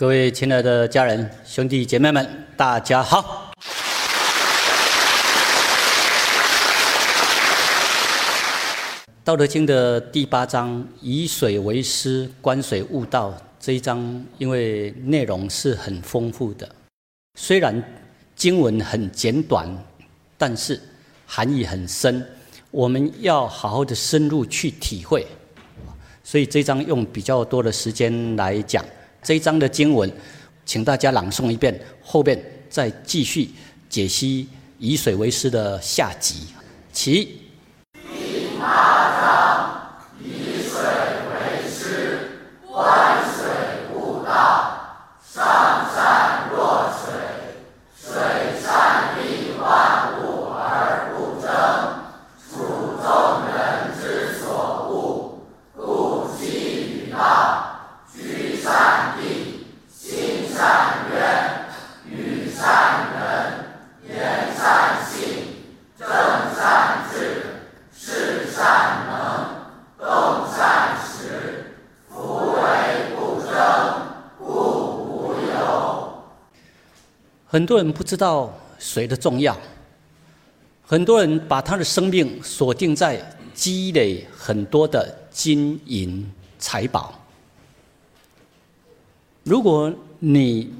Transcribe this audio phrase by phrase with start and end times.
[0.00, 3.52] 各位亲爱的家人、兄弟姐妹们，大家好！
[9.22, 16.66] 《道德经》的第八章“以水为师，观水悟道”这一章，因为内容是很丰富的，
[17.38, 17.84] 虽然
[18.34, 19.68] 经文很简短，
[20.38, 20.80] 但是
[21.26, 22.26] 含义很深，
[22.70, 25.26] 我们要好好的深入去体会。
[26.24, 28.82] 所以这一章用比较多的时间来讲。
[29.22, 30.10] 这一章的经文，
[30.64, 33.50] 请大家朗诵一遍，后边再继续
[33.88, 34.48] 解析
[34.80, 36.46] “以水为师”的下集。
[36.90, 37.42] 其
[37.94, 40.80] 第八章：以水
[41.28, 42.30] 为师，
[42.66, 43.44] 观水
[43.94, 44.78] 悟道。
[45.22, 47.12] 上善若水，
[47.94, 48.18] 水
[48.64, 51.52] 善利万物而不争，
[52.48, 54.48] 处众人之所
[54.88, 57.66] 恶，故几于道。
[58.12, 59.10] 居善。
[60.52, 61.18] 善愿，
[62.06, 63.24] 与善人，
[64.06, 65.64] 言善信，
[65.98, 66.06] 正
[66.54, 67.16] 善治，
[67.96, 69.16] 事善能，
[69.98, 71.72] 动善时，
[72.10, 73.56] 夫为不争，
[74.38, 76.24] 故无有。
[77.52, 79.58] 很多人不知道水的重要，
[80.86, 83.20] 很多人把他的生命锁定在
[83.52, 86.24] 积累很多的金银
[86.60, 87.12] 财宝。
[89.42, 90.72] 如果你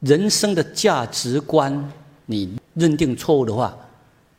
[0.00, 1.92] 人生的价值观
[2.24, 3.76] 你认定错误的话，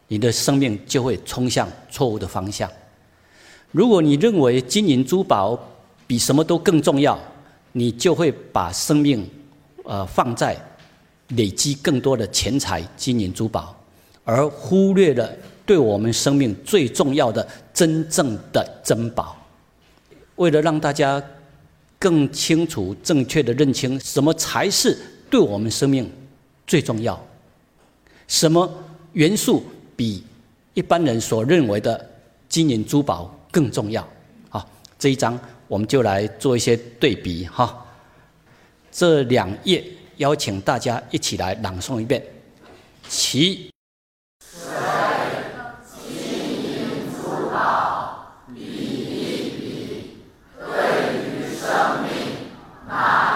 [0.08, 2.68] 你的生命就会冲向错误的方向。
[3.72, 5.56] 如果你认为金银珠宝
[6.08, 7.20] 比什么都更重要，
[7.74, 9.30] 你就会把生命
[9.84, 10.60] 呃放在
[11.30, 13.76] 累积更多的钱财、金银珠宝，
[14.24, 15.32] 而忽略了
[15.66, 19.36] 对我们生命最重要的真正的珍宝。
[20.36, 21.24] 为了让大家。
[22.00, 24.98] 更清楚、正确的认清什么才是
[25.30, 26.12] 对我们生命
[26.68, 27.18] 最重要，
[28.28, 28.70] 什么
[29.14, 29.64] 元素
[29.96, 30.22] 比
[30.74, 32.10] 一般人所认为的
[32.50, 34.06] 金银珠宝更重要？
[34.50, 34.70] 好，
[35.00, 37.86] 这一章我们就来做一些对比哈。
[38.92, 39.82] 这两页
[40.18, 42.24] 邀请大家一起来朗诵一遍，
[43.08, 43.72] 其。
[44.42, 44.70] 谁
[45.86, 45.96] 金
[46.64, 50.18] 银珠宝比一比，
[50.58, 50.66] 对
[51.24, 52.10] 于生命
[52.88, 53.33] 那。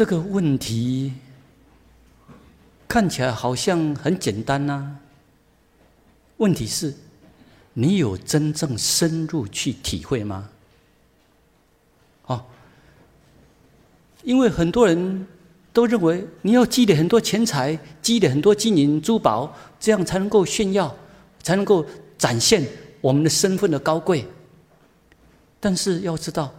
[0.00, 1.12] 这个问题
[2.88, 4.96] 看起来好像很简单呐。
[6.38, 6.94] 问题是，
[7.74, 10.48] 你有真正深入去体会吗？
[12.24, 12.42] 哦，
[14.22, 15.26] 因为很多人
[15.70, 20.96] 都认为你要积累很多钱财，积累很多金银珠宝，这样才能够炫耀，
[21.42, 21.84] 才能够
[22.16, 22.66] 展现
[23.02, 24.26] 我们的身份的高贵。
[25.60, 26.50] 但是要知道，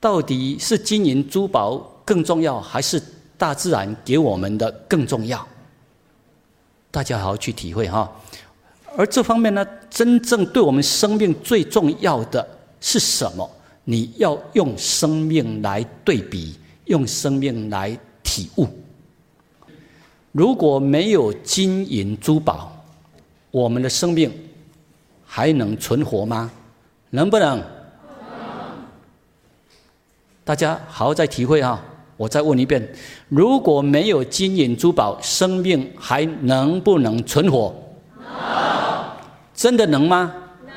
[0.00, 1.98] 到底是金银珠宝。
[2.10, 3.00] 更重要还是
[3.38, 5.46] 大自然给我们的更重要？
[6.90, 8.10] 大家好好去体会哈。
[8.96, 12.44] 而这方面呢，真正对我们生命最重要的
[12.80, 13.48] 是什么？
[13.84, 18.66] 你要用生命来对比，用生命来体悟。
[20.32, 22.72] 如果没有金银珠宝，
[23.52, 24.32] 我们的生命
[25.24, 26.50] 还能存活吗？
[27.10, 27.62] 能不能？
[30.42, 31.80] 大家好好再体会哈。
[32.20, 32.86] 我再问一遍：
[33.30, 37.74] 如果没有金银珠宝，生命还能不能存活？
[38.18, 38.28] 能。
[39.54, 40.30] 真的能吗？
[40.66, 40.74] 能。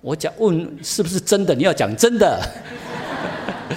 [0.00, 1.54] 我讲问是不是真的？
[1.54, 2.40] 你要讲真的。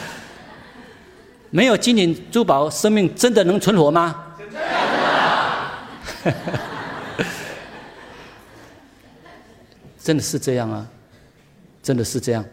[1.52, 4.16] 没有金银珠宝，生命真的能存活吗？
[4.40, 4.62] 真的。
[10.02, 10.88] 真的是这样啊！
[11.82, 12.46] 真的是这样。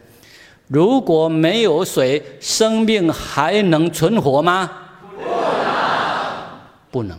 [0.71, 4.71] 如果没有水，生命还能存活吗？
[5.19, 6.47] 不能。
[6.93, 7.19] 不能。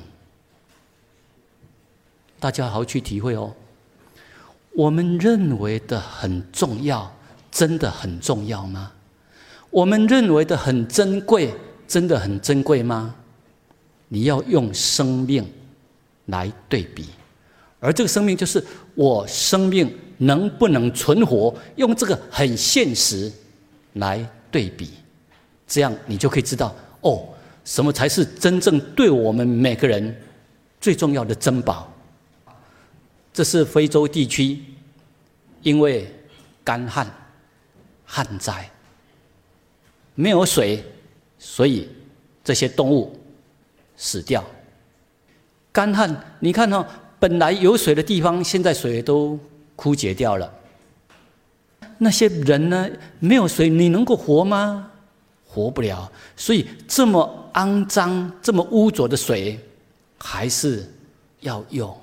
[2.40, 3.54] 大家好好去体会哦。
[4.72, 7.14] 我们认为的很重要，
[7.52, 8.90] 真的很重要吗？
[9.70, 11.54] 我们认为的很珍贵，
[11.86, 13.14] 真的很珍贵吗？
[14.08, 15.46] 你要用生命
[16.28, 17.10] 来对比，
[17.82, 18.64] 而这个生命就是
[18.96, 21.54] 我生命能不能存活？
[21.76, 23.32] 用这个很现实。
[23.96, 24.90] 来对比，
[25.68, 27.28] 这样你就可以知道哦，
[27.66, 30.16] 什么才是真正对我们每个人
[30.80, 31.92] 最重要的珍宝。
[33.34, 34.60] 这是非洲地区，
[35.62, 36.10] 因为
[36.64, 37.06] 干旱，
[38.06, 38.70] 旱灾，
[40.16, 40.82] 没有水，
[41.38, 41.90] 所以
[42.46, 43.14] 这些动物
[43.98, 44.42] 死掉。
[45.74, 46.86] 干旱，你看哦，
[47.20, 49.38] 本来有水的地方，现在水都
[49.82, 50.54] 枯竭掉了。
[51.98, 52.88] 那些人呢？
[53.20, 54.92] 没有水，你能够活吗？
[55.48, 56.12] 活不了。
[56.38, 59.60] 所以这么肮脏、这么污浊的水，
[60.20, 60.88] 还是
[61.40, 62.00] 要用，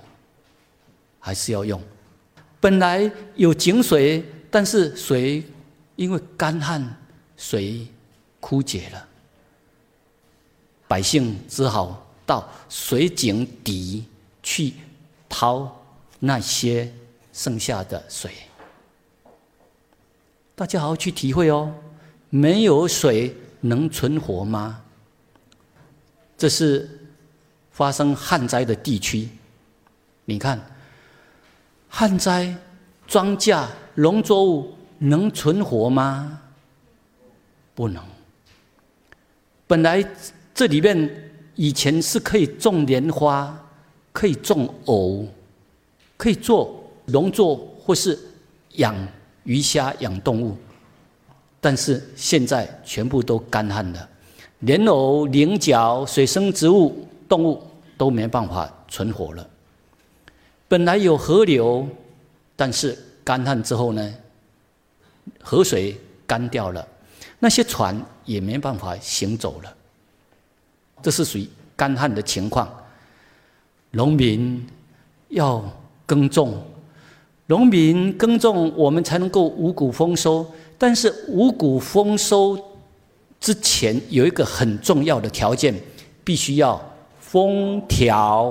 [1.21, 1.81] 还是要用。
[2.59, 5.45] 本来有井水，但是水
[5.95, 6.85] 因为干旱，
[7.37, 7.87] 水
[8.41, 9.07] 枯竭了，
[10.89, 14.05] 百姓只好到水井底
[14.43, 14.73] 去
[15.29, 15.81] 掏
[16.19, 16.93] 那些
[17.39, 18.33] 剩下的水。
[20.57, 21.73] 大家好好去体会哦，
[22.31, 24.83] 没有水能存活吗？
[26.37, 26.91] 这是
[27.71, 29.29] 发生旱灾的地区，
[30.25, 30.61] 你看，
[31.89, 32.53] 旱灾
[33.07, 33.65] 庄稼
[33.95, 36.43] 农作物能存活吗？
[37.73, 38.03] 不能。
[39.69, 40.05] 本来
[40.53, 43.57] 这里面以前是可以种莲花，
[44.13, 45.29] 可以种藕，
[46.17, 46.78] 可以做
[47.09, 48.19] 农作或是
[48.77, 48.95] 养。
[49.45, 50.55] 鱼虾养动物，
[51.59, 54.09] 但是现在全部都干旱了，
[54.59, 57.67] 莲藕、菱角、水生植物、动物
[57.97, 59.49] 都没办法存活了。
[60.67, 61.89] 本来有河流，
[62.57, 64.15] 但是干旱之后呢，
[65.41, 66.87] 河水干掉了，
[67.39, 69.75] 那些船也没办法行走了。
[71.01, 72.71] 这是属于干旱的情况，
[73.93, 74.63] 农民
[75.29, 75.65] 要
[76.05, 76.63] 耕种。
[77.49, 80.47] 农民耕种，我们才能够五谷丰收。
[80.79, 82.59] 但是五谷丰收
[83.41, 85.75] 之前有一个很重要的条件，
[86.23, 86.81] 必须要
[87.19, 88.51] 风调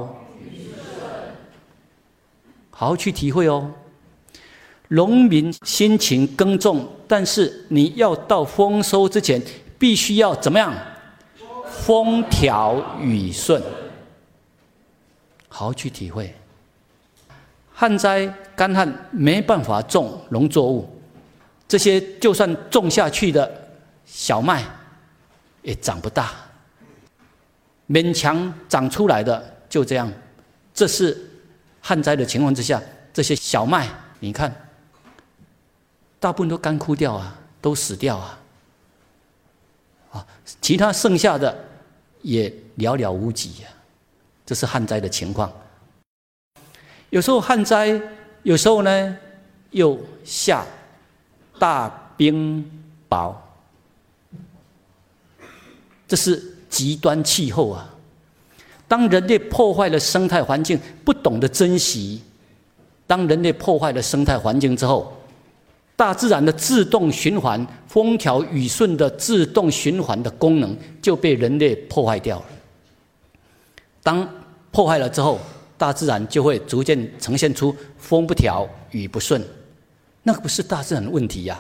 [2.70, 3.72] 好好去体会哦。
[4.90, 9.42] 农民辛勤耕种，但是你要到丰收之前，
[9.78, 10.74] 必须要怎么样？
[11.70, 13.62] 风调雨顺，
[15.48, 16.34] 好好去体会。
[17.80, 18.26] 旱灾、
[18.56, 20.90] 干旱没办法种农作物，
[21.68, 23.70] 这些就算种下去的
[24.04, 24.64] 小麦
[25.62, 26.32] 也长不大，
[27.88, 30.12] 勉强长出来的就这样。
[30.74, 31.16] 这是
[31.80, 32.82] 旱灾的情况之下，
[33.14, 33.88] 这些小麦
[34.20, 34.52] 你看，
[36.20, 38.40] 大部分都干枯掉啊，都死掉啊，
[40.14, 40.28] 啊，
[40.64, 41.56] 其他剩下的
[42.24, 43.70] 也寥寥无几呀。
[44.48, 45.54] 这是旱灾的情况。
[47.10, 48.00] 有时候旱灾，
[48.44, 49.18] 有时候呢
[49.72, 50.66] 又下
[51.58, 52.64] 大冰
[53.10, 53.34] 雹，
[56.08, 57.94] 这是极端气候啊！
[58.88, 62.22] 当人类破坏了生态环境，不懂得珍惜；
[63.06, 65.14] 当人类破坏了生态环境之后，
[65.96, 72.46] 大自然的自动循环、风调雨顺的自动循环的功能就被人类破坏掉了。
[74.04, 74.28] 当
[74.72, 75.40] 破坏了之后，
[75.78, 79.42] 大自然就会逐渐呈现出风不调雨不顺，
[80.24, 81.60] 那个不是大自然的问题呀，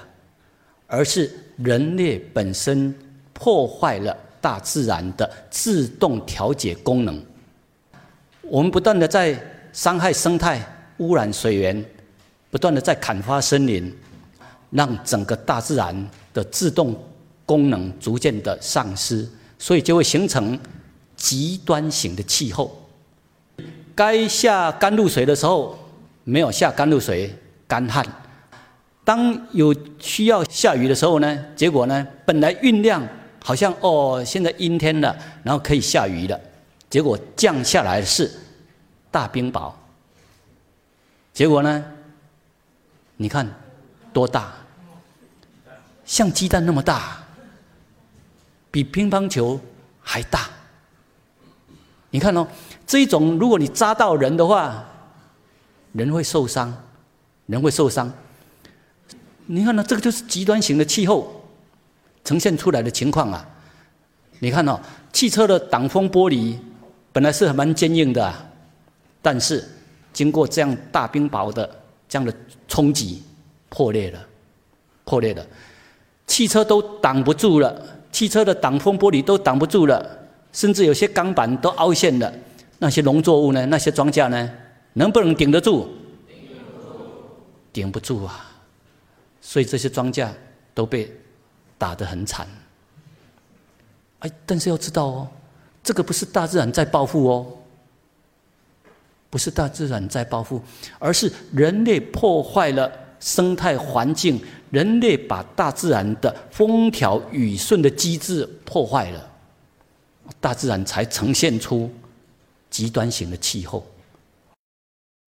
[0.88, 2.94] 而是人类本身
[3.34, 7.24] 破坏了大自然的自动调节功能。
[8.42, 9.40] 我们不断的在
[9.72, 10.66] 伤害生态、
[10.98, 11.86] 污染水源，
[12.50, 13.96] 不断的在砍伐森林，
[14.72, 16.97] 让整个大自然的自动
[17.45, 19.28] 功能逐渐的丧失，
[19.59, 20.57] 所以就会形成
[21.16, 22.76] 极端型的气候。
[23.97, 25.75] 该下甘露水的时候，
[26.23, 27.35] 没有下甘露水，
[27.68, 28.06] 干旱；
[29.04, 33.01] 当有需要下雨的时候呢，结果呢，本来酝酿
[33.44, 36.39] 好像哦，现在阴天了，然后可以下雨了，
[36.92, 38.31] 结果降下来的是
[39.09, 39.73] 大冰雹。
[41.33, 41.83] 结果呢，
[43.16, 43.51] 你看
[44.13, 44.54] 多大，
[46.06, 47.18] 像鸡蛋那么大，
[48.69, 49.59] 比乒乓球
[50.01, 50.47] 还大。
[52.11, 52.47] 你看哦。
[52.87, 54.83] 这一种，如果你扎到人的话，
[55.91, 56.73] 人会受伤，
[57.45, 58.11] 人会受伤。
[59.45, 61.45] 你看呢，这个就是极端型的气候
[62.23, 63.45] 呈现出来的情况啊。
[64.39, 64.79] 你看哦，
[65.11, 66.56] 汽车的挡风玻璃
[67.11, 68.33] 本来是蛮坚硬的，
[69.21, 69.67] 但是
[70.13, 71.69] 经过这样大冰雹的
[72.07, 72.33] 这样的
[72.69, 73.21] 冲击，
[73.67, 74.19] 破裂了，
[75.03, 75.45] 破裂了，
[76.25, 77.81] 汽车都挡不住了，
[78.13, 80.19] 汽车的挡风玻璃都挡不住了，
[80.53, 82.31] 甚至有些钢板都凹陷了。
[82.80, 83.66] 那些农作物呢？
[83.66, 84.52] 那些庄稼呢？
[84.94, 85.88] 能不能顶得住？
[87.74, 88.52] 顶不住啊！
[89.42, 90.30] 所以这些庄稼
[90.74, 91.12] 都被
[91.78, 92.48] 打得很惨。
[94.19, 95.28] 哎，但是要知道哦，
[95.84, 97.46] 这个不是大自然在报复哦，
[99.30, 100.60] 不是大自然在报复，
[100.98, 104.42] 而是人类破坏了生态环境，
[104.72, 109.30] 人类把大自然的风调雨顺的机制破坏了，
[110.42, 111.92] 大自然才呈现出
[112.78, 113.84] 极端型的气候。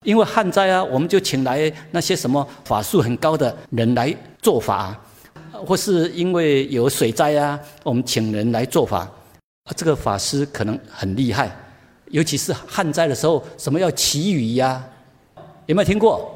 [0.04, 4.94] 因为旱灾啊，我们就请来那些什么法术很高的人来做法，
[5.66, 8.98] 或是因为有水灾啊，我们请人来做法。
[8.98, 11.50] 啊，这个法师可能很厉害，
[12.10, 14.84] 尤其是旱灾的时候，什么要祈雨呀？
[15.64, 16.30] 有没有听过？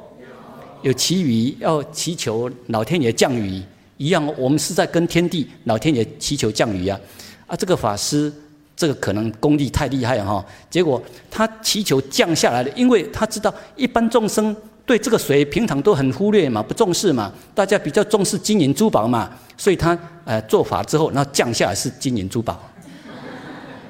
[0.80, 3.62] 有祈雨，要祈求老天爷降雨
[3.98, 4.26] 一样。
[4.38, 6.98] 我们是在跟天地、老天爷祈求降雨呀。
[7.46, 8.32] 啊，这个法师。
[8.74, 11.00] 这个可能功力太厉害哈，结果
[11.30, 22.58] 他祈求降下来了，因为他知道一般众生对这个水平常都很忽略嘛，不重视嘛，大家比较重视金银珠宝嘛，所以他呃做法之后，那降下来是金银珠宝，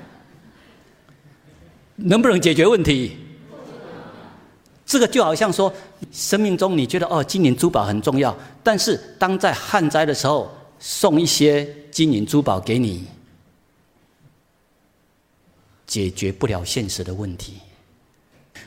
[1.97, 3.17] 能不能解决问题？
[4.85, 5.73] 这个就好像说，
[6.11, 13.07] 生命中你觉得哦金银珠宝很重要，但是当在旱灾的时候送一些金银珠宝给你。
[15.93, 17.57] 解决不了现实的问题，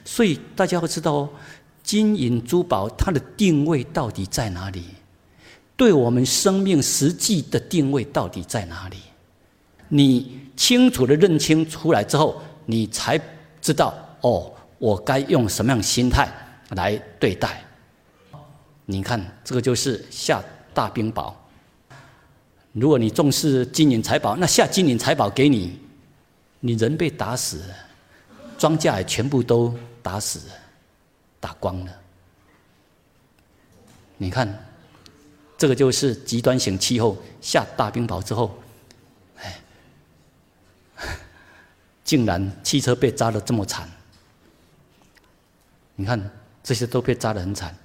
[0.03, 1.29] 所以大家会知道哦，
[1.81, 4.83] 金银珠宝它的定位到底在哪里？
[5.75, 8.97] 对我们生命实际的定位到底在哪里？
[9.89, 13.19] 你清楚的认清出来之后，你才
[13.59, 16.31] 知道哦，我该用什么样心态
[16.75, 17.65] 来对待？
[18.85, 20.43] 你看，这个就是下
[20.75, 21.33] 大冰雹。
[22.71, 25.79] 如果你重视金银财宝，那下金银财宝给你。
[26.65, 27.75] 你人被打死了，
[28.57, 30.49] 庄稼也全部都打死，
[31.39, 32.01] 打光了。
[34.17, 34.51] 你看，
[35.59, 38.57] 这个就是极端型气候下大冰雹之后，
[39.37, 39.61] 哎，
[42.03, 43.87] 竟然汽车被扎的这么惨。
[45.93, 46.19] 你看，
[46.63, 47.77] 这些都被扎的很惨，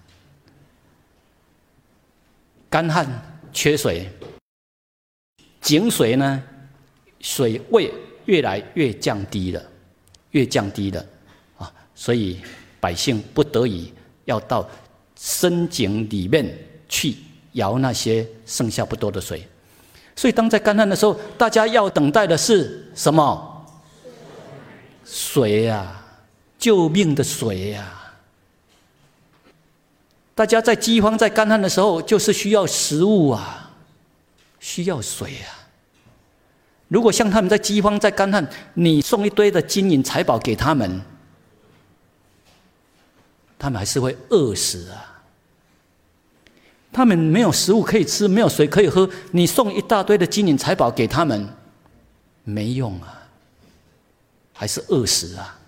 [2.71, 3.07] 干旱
[3.53, 4.11] 缺水，
[5.61, 6.43] 井水呢，
[7.21, 7.93] 水位。
[8.31, 9.61] 越来越降低了，
[10.31, 11.05] 越降低了，
[11.59, 12.39] 啊，所以
[12.79, 13.93] 百姓不得已
[14.25, 14.65] 要到
[15.17, 16.57] 深井里面
[16.89, 17.17] 去
[17.55, 19.45] 舀那些剩下不多的水，
[20.15, 23.67] 所以当在干旱的时候，大家要等待的是什么？
[25.05, 26.01] 水呀，
[26.57, 28.15] 救命的水呀！
[30.37, 33.73] 大家在饥荒、在干旱的时候，就是需要食物啊，
[34.61, 35.60] 需要水啊。
[36.91, 38.45] 如果像他们在饥荒、在干旱，
[38.75, 41.01] 你送一堆的金银财宝给他们，
[43.57, 45.23] 他们还是会饿死啊！
[46.93, 51.49] 他们没有食物可以吃，没有水可以喝，你送一大堆的金银财宝给他们，
[52.43, 53.23] 没用啊，
[54.53, 55.61] 还是饿死啊！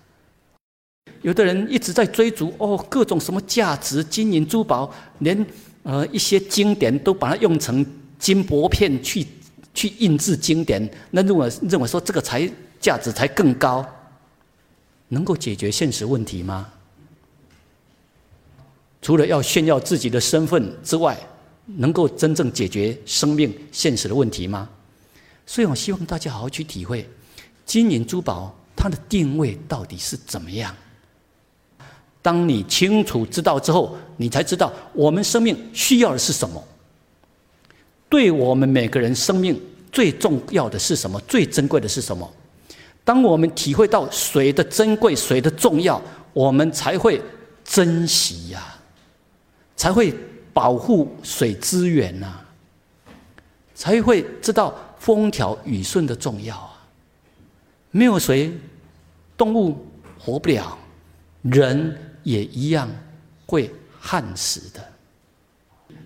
[1.21, 5.47] 有的人一直在追逐哦，各种什么价值金银珠宝，连
[5.83, 7.85] 呃一些经典都把它用成
[8.19, 9.25] 金箔片去。
[9.73, 12.49] 去印制经典，那如果认为说这个才
[12.79, 13.85] 价值才更高，
[15.07, 16.69] 能够解决现实问题吗？
[19.01, 21.17] 除了要炫耀自己的身份之外，
[21.65, 24.69] 能够真正解决生命现实的问题吗？
[25.45, 27.09] 所以我希望大家好好去体会，
[27.65, 30.73] 金银珠宝它的定位到底是怎么样。
[32.21, 36.63] 当你清楚知道之后，你才知道我们生命需要的是什么。
[38.13, 39.59] 对我们每个人生命
[39.91, 41.19] 最重要的是什么？
[41.21, 42.31] 最珍贵的是什么？
[43.03, 45.99] 当我们体会到水的珍贵、水的重要，
[46.31, 47.19] 我们才会
[47.63, 48.75] 珍惜呀，
[49.75, 50.13] 才会
[50.53, 52.31] 保护水资源呐，
[53.73, 56.85] 才会知道风调雨顺的重要啊。
[57.89, 58.55] 没有水，
[59.35, 59.83] 动物
[60.19, 60.77] 活不了，
[61.41, 62.87] 人也一样
[63.47, 64.87] 会旱死的。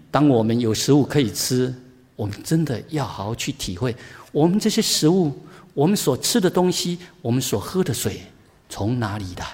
[0.10, 1.76] 当我们有食物可以吃。
[2.18, 3.96] 我们真的要好好去体会，
[4.34, 5.32] 我们这些食物，
[5.74, 8.22] 我们所吃的东西，我们所喝的水，
[8.68, 9.48] 从哪里来？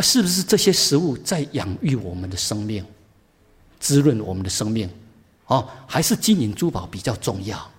[0.00, 2.84] 是不是这些食物在养育我们的生命，
[3.78, 4.90] 滋润我们的生命？
[5.46, 7.70] 哦，还是金银珠宝比较重要？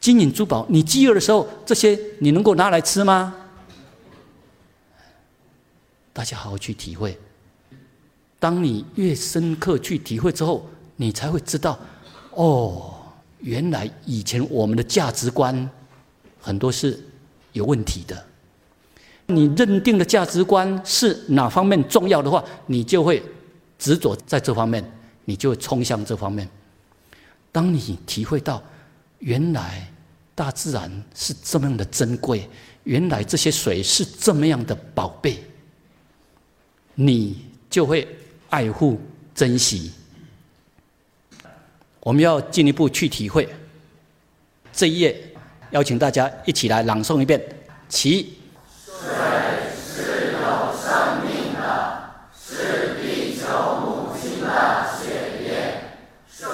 [0.00, 3.34] 金银珠宝，你饥饿的时候，这些你能够拿来吃吗？
[6.12, 7.16] 大家好好去体会。
[8.40, 11.78] 当你越深刻去体会之后，你才会知道。
[12.34, 12.94] 哦，
[13.40, 15.68] 原来以前我们的价值观
[16.40, 16.98] 很多是
[17.52, 18.26] 有问题的。
[19.26, 23.22] 你认定的价值观是哪方面重要的话，你就会
[23.78, 24.84] 执着在这方面，
[25.24, 26.48] 你就会冲向这方面。
[27.50, 28.62] 当你体会到
[29.20, 29.86] 原来
[30.34, 32.48] 大自然是这么样的珍贵，
[32.84, 35.42] 原来这些水是这么样的宝贝，
[36.94, 38.06] 你就会
[38.50, 38.98] 爱护、
[39.34, 39.92] 珍惜。
[42.04, 43.48] 我们要进一步去体会。
[44.72, 45.16] 这一页，
[45.70, 47.40] 邀请大家一起来朗诵一遍。
[47.88, 48.38] 其
[48.84, 49.08] 水
[49.86, 53.46] 是有生命的，是地球
[53.80, 55.84] 母亲的血液。
[56.28, 56.48] 水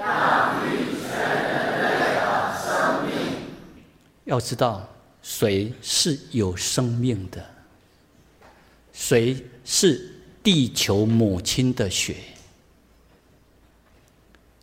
[0.00, 3.12] 养育全人类的生命。
[4.24, 4.88] 要知道，
[5.20, 7.44] 水是有生命的，
[8.94, 9.36] 水
[9.66, 12.16] 是地球母亲的血。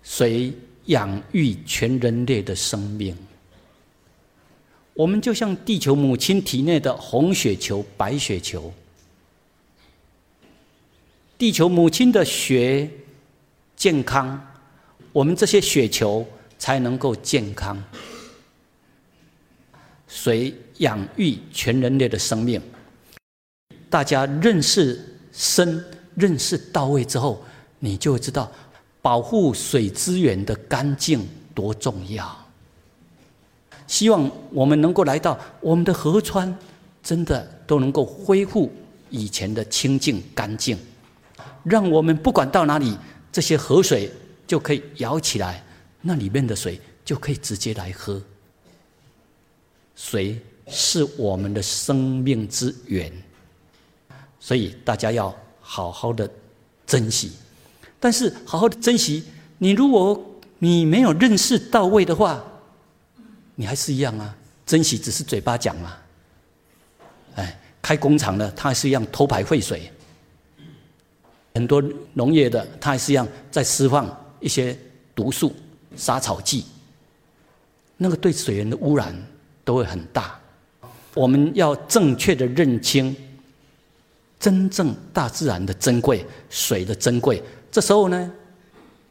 [0.10, 0.51] 水
[0.86, 3.16] 养育全人类的生命，
[4.96, 8.74] 我们就像地球母亲体内的红血球、白血球。
[11.38, 12.89] 地球母亲的血
[13.75, 14.44] 健康，
[15.13, 17.82] 我们这些血球才能够健康。
[20.08, 22.60] 水养育全人类的生命，
[23.92, 25.86] 大家认识深、
[26.16, 27.46] 认识到位之后，
[27.78, 28.51] 你就会知道。
[29.10, 32.46] 保护水资源的干净多重要！
[33.88, 36.56] 希望我们能够来到我们的河川，
[37.01, 38.72] 真的都能够恢复
[39.10, 40.78] 以前的清净干净，
[41.63, 42.96] 让我们不管到哪里，
[43.32, 44.12] 这些河水
[44.46, 45.63] 就可以舀起来，
[46.01, 48.22] 那里面的水就可以直接来喝。
[49.96, 53.12] 水是我们的生命之源，
[54.39, 56.30] 所以大家要好好的
[56.86, 57.32] 珍惜。
[58.00, 59.24] 但是，好好的珍惜。
[59.58, 60.24] 你如果
[60.60, 62.41] 你没有认识到位的话，
[63.56, 64.36] 你还是一样啊。
[64.65, 65.98] 珍惜只是嘴巴讲嘛。
[67.36, 69.91] 哎，开工厂的他还是一样偷排废水。
[71.56, 74.08] 很多农业的他还是一样在释放
[74.39, 74.77] 一些
[75.13, 75.53] 毒素、
[75.96, 76.65] 杀草剂。
[77.98, 79.13] 那个对水源的污染
[79.65, 80.39] 都会很大。
[81.15, 83.13] 我们要正确的认清
[84.39, 87.44] 真正大自然的珍贵，水的珍贵。
[87.72, 88.32] 这时候呢，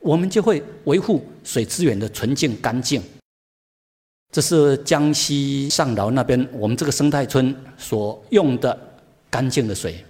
[0.00, 3.00] 我们就会维护水资源的纯净干净。
[4.32, 8.78] 这是江西上饶那边我们这个生态村所用的
[9.30, 10.04] 干净的水。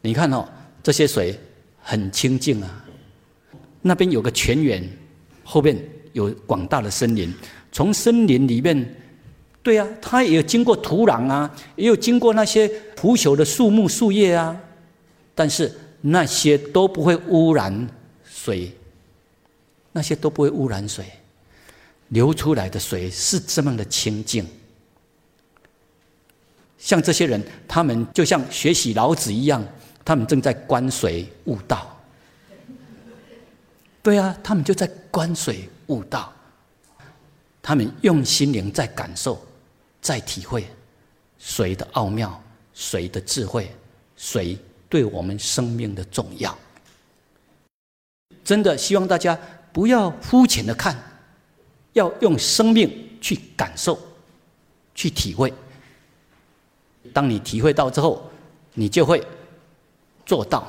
[0.00, 0.48] 你看哦，
[0.82, 1.38] 这些水
[1.80, 2.84] 很清净啊。
[3.82, 4.88] 那边有个泉源，
[5.42, 5.76] 后边
[6.12, 7.34] 有广大的森林。
[7.72, 8.94] 从森林里面，
[9.62, 14.56] 对啊，它也有经过土壤啊，也有经过那些腐朽的树木树叶啊，
[15.34, 15.72] 但是。
[16.00, 17.88] 那些都不会污染
[18.24, 18.74] 水，
[19.92, 21.04] 那些都不会污染水，
[22.08, 24.46] 流出来的水是这么的清净。
[26.78, 29.62] 像这些人，他们就像学习老子一样，
[30.02, 31.94] 他们正在观水悟道。
[34.02, 36.32] 对啊，他们就在观水悟道，
[37.60, 39.38] 他们用心灵在感受，
[40.00, 40.66] 在体会
[41.38, 43.70] 水的奥妙，水的智慧，
[44.16, 44.58] 水。
[44.90, 46.54] 对我们生命的重要，
[48.44, 49.38] 真的希望大家
[49.72, 50.94] 不要肤浅的看，
[51.92, 53.96] 要用生命去感受、
[54.94, 55.50] 去体会。
[57.14, 58.28] 当你体会到之后，
[58.74, 59.24] 你就会
[60.26, 60.66] 做到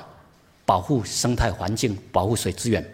[0.65, 2.87] 保护生态环境、保护水资源。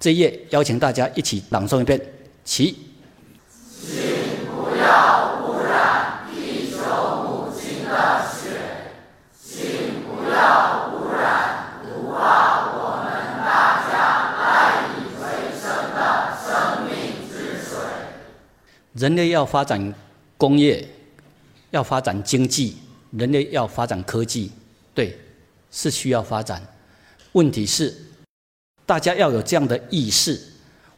[0.00, 2.00] 这一页邀请大家一起朗诵一遍，
[2.44, 2.76] 起。
[10.36, 13.08] 要污染、毒化我们
[13.40, 14.44] 大家赖
[14.92, 15.24] 以为
[15.58, 15.64] 生
[15.96, 15.98] 的
[16.36, 17.72] 生命之水。
[18.92, 19.94] 人类要发展
[20.36, 20.86] 工业，
[21.70, 22.76] 要发展经济，
[23.12, 24.52] 人类要发展科技，
[24.94, 25.18] 对，
[25.70, 26.62] 是需要发展。
[27.32, 27.94] 问题是，
[28.84, 30.38] 大家要有这样的意识：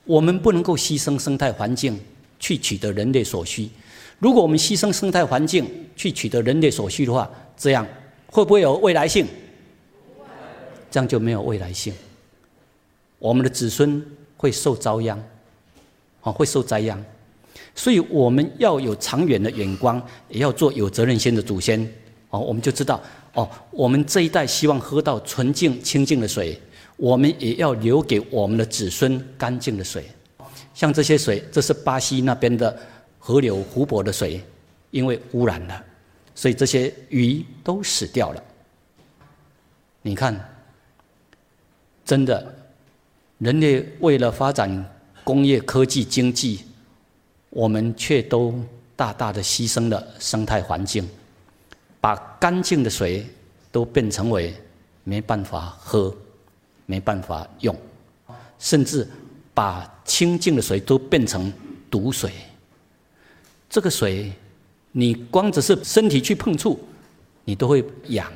[0.05, 2.01] 我们不能够牺牲生态环境
[2.41, 3.71] 去取得人类所需。
[4.19, 7.87] 如果我们牺牲生态环境去取得人类所需的话，这样。
[8.31, 9.27] 会不会有未来性？
[10.91, 11.93] 这样就没有未来性。
[13.19, 14.05] 我们的子孙
[14.37, 15.19] 会受遭殃，
[16.21, 17.03] 啊，会受灾殃。
[17.75, 21.81] 所以我们要有长远的眼光，也要做有责任心的祖先。
[22.31, 23.01] 哦，我们就知道，
[23.35, 26.61] 哦，我们这一代希望喝到纯净清净的水，
[26.97, 30.05] 我们也要留给我们的子孙干净的水。
[30.75, 32.77] 像这些水，这是巴西那边的
[33.19, 34.41] 河流湖泊的水，
[34.91, 35.85] 因为污染了。
[36.39, 38.41] 所以这些鱼都死掉了。
[40.03, 40.39] 你看，
[42.05, 42.55] 真的，
[43.39, 44.71] 人类为了发展
[45.25, 46.65] 工业、科技、经济，
[47.51, 48.55] 我们却都
[48.95, 51.09] 大大的牺牲了生态环境，
[52.01, 53.27] 把干净的水
[53.73, 54.55] 都变成为
[55.03, 56.17] 没办法喝、
[56.87, 57.77] 没办法用，
[58.61, 59.05] 甚至
[59.53, 61.53] 把清净的水都变成
[61.91, 62.31] 毒水。
[63.69, 64.33] 这个水。
[64.93, 66.79] 你光只是身体去碰触，
[67.45, 68.31] 你都会痒。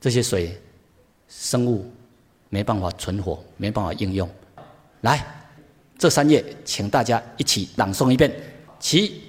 [0.00, 0.60] 这些水，
[1.28, 1.90] 生物
[2.48, 4.28] 没办法存活，没办法应用。
[5.02, 5.24] 来，
[5.96, 8.32] 这三页，请大家一起朗诵一遍，
[8.80, 9.22] 起。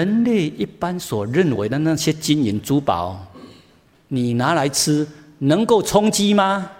[0.00, 3.22] 人类一般所认为的那些金银珠宝，
[4.08, 5.06] 你拿来吃，
[5.40, 6.70] 能够充饥吗？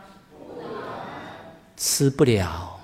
[1.76, 2.80] 吃不了。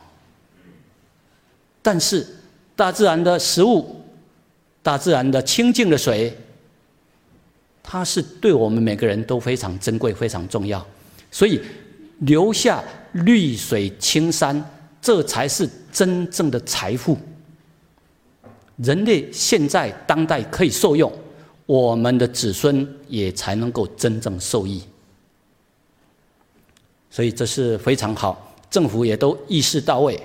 [1.81, 2.27] 但是
[2.75, 3.99] 大自然的食物，
[4.83, 6.37] 大自然的清净的水，
[7.83, 10.87] 它是对我们每个人都非常珍贵、非常重要。
[11.31, 11.59] 所以
[12.18, 14.62] 留下绿水青山，
[15.01, 17.16] 这才是真正的财富。
[18.77, 21.11] 人类现在当代可以受用，
[21.65, 24.83] 我们的子孙也才能够真正受益。
[27.11, 30.21] 所以这是非常好，政府也都意识到位，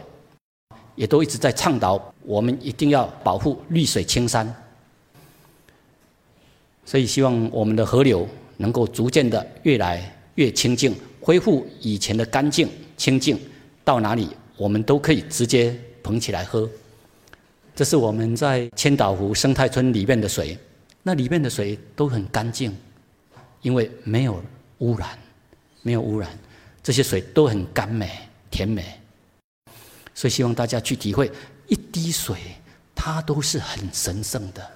[0.96, 4.54] 也都一直在倡导，我们一定要保护绿水青山。
[6.84, 13.40] 所以希望我们的河流能够逐渐的越来越清净，恢复以前的干净清净，
[13.86, 16.70] 到哪里我们都可以直接捧起来喝。
[17.74, 20.58] 这是我们在千岛湖生态村里面的水，
[21.04, 22.76] 那里面的水都很干净，
[23.62, 24.44] 因为没有
[24.80, 25.18] 污染，
[25.82, 26.30] 没有污染，
[26.84, 28.12] 这些水都很甘美
[28.50, 28.86] 甜美。
[30.14, 31.32] 所以希望大家去体会，
[31.68, 32.36] 一滴水
[32.94, 34.70] 它都是很神圣的，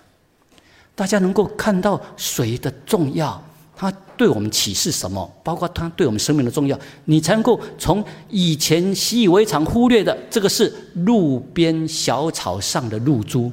[0.96, 3.44] 大家能够看到水的重要。
[3.76, 5.30] 它对我们启示什么？
[5.44, 13.52] 包括它对我们生命的重要，你才能够从以前习以为常、忽略的这个是路边小草上的露珠。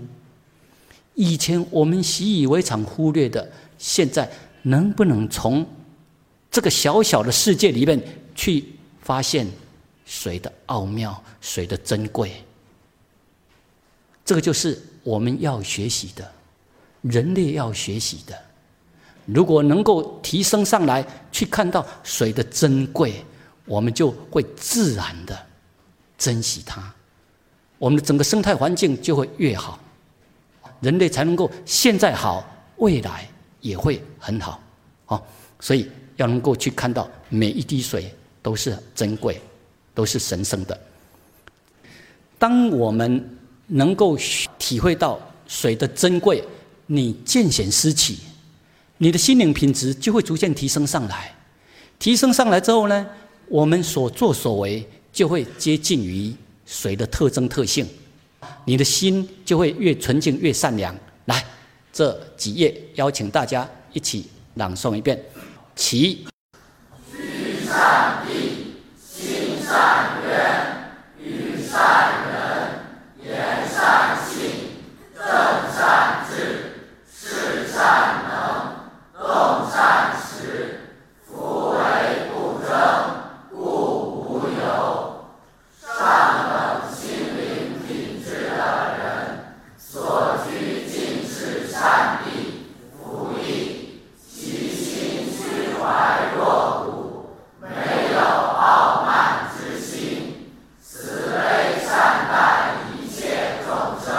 [1.15, 4.31] 以前我们习以为常、忽略的，现在
[4.63, 5.67] 能不能从
[6.51, 8.01] 这个小小的世界里面
[8.35, 8.65] 去
[9.01, 9.47] 发现
[10.07, 12.33] 水的奥妙、水的珍贵？
[14.25, 16.31] 这个就是我们要学习的，
[17.01, 18.39] 人类要学习的。
[19.27, 23.25] 如果能够提升上来，去看到水的珍贵，
[23.65, 25.39] 我们就会自然的
[26.19, 26.83] 珍惜它，
[27.79, 29.79] 我们的整个生态环境就会越好，
[30.81, 32.45] 人类才能够现在好，
[32.77, 33.29] 未来
[33.61, 34.61] 也会很好。
[35.05, 35.27] 好，
[35.61, 39.41] 所以要能够去看到每一滴水都是珍贵，
[39.95, 40.79] 都是神圣的。
[42.39, 44.19] 当我们能够
[44.59, 46.43] 体会到水的珍贵，
[46.87, 48.19] 你见贤思齐。
[49.03, 51.35] 你的心灵品质就会逐渐提升上来，
[51.99, 53.05] 提升上来之后呢，
[53.49, 56.33] 我们所作所为就会接近于
[56.65, 57.85] 水的特征特性，
[58.65, 60.97] 你的心就会越纯净越善良。
[61.25, 61.45] 来，
[61.93, 65.21] 这几页邀请大家一起朗诵一遍，
[65.75, 66.25] 起。
[67.11, 74.43] 居善地，心善渊，与善人，言善信，
[75.13, 75.27] 正
[75.77, 78.32] 善治，事善能。
[79.33, 80.81] 动善时，
[81.25, 81.79] 夫为
[82.29, 82.69] 不争，
[83.51, 83.57] 故
[84.29, 85.25] 无有。
[85.81, 85.89] 上
[86.51, 88.55] 等心灵品质的
[88.99, 104.13] 人，所居尽是善地，福利，其心虚怀若谷，没有傲慢之心，慈悲善待一切众生，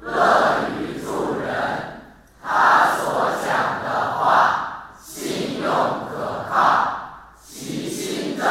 [0.00, 1.50] 乐于助人。
[2.40, 3.88] 他所讲的。
[5.00, 5.68] 信用
[6.08, 6.54] 可靠，
[7.42, 8.46] 其心正，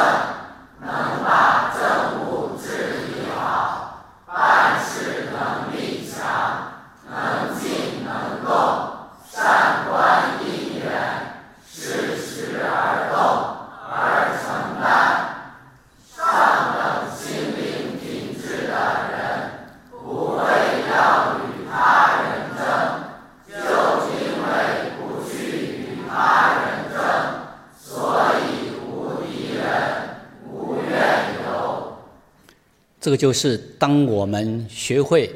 [0.80, 6.20] 能把政务治理好，办事能力强，
[7.08, 8.50] 能静能动，
[9.24, 10.90] 善观因缘，
[11.66, 13.16] 适时而动
[13.90, 14.86] 而承担。
[16.14, 16.16] 上
[16.76, 18.72] 等心灵品质的
[19.10, 19.16] 人，
[19.90, 20.42] 不会
[20.90, 21.76] 要与他
[22.22, 22.66] 人争。
[26.10, 26.98] 他人争，
[27.78, 29.62] 所以无敌人，
[30.44, 30.90] 无怨
[31.44, 31.98] 尤。
[33.08, 35.34] 这个就是当我们学会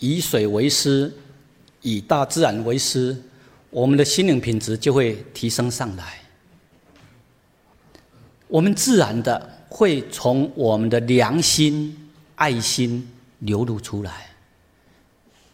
[0.00, 1.12] 以水为师，
[1.80, 3.16] 以大自然为师，
[3.70, 6.18] 我们的心灵品质就会提升上来。
[8.48, 11.96] 我们自然的会从我们的良心、
[12.34, 14.26] 爱心流露出来，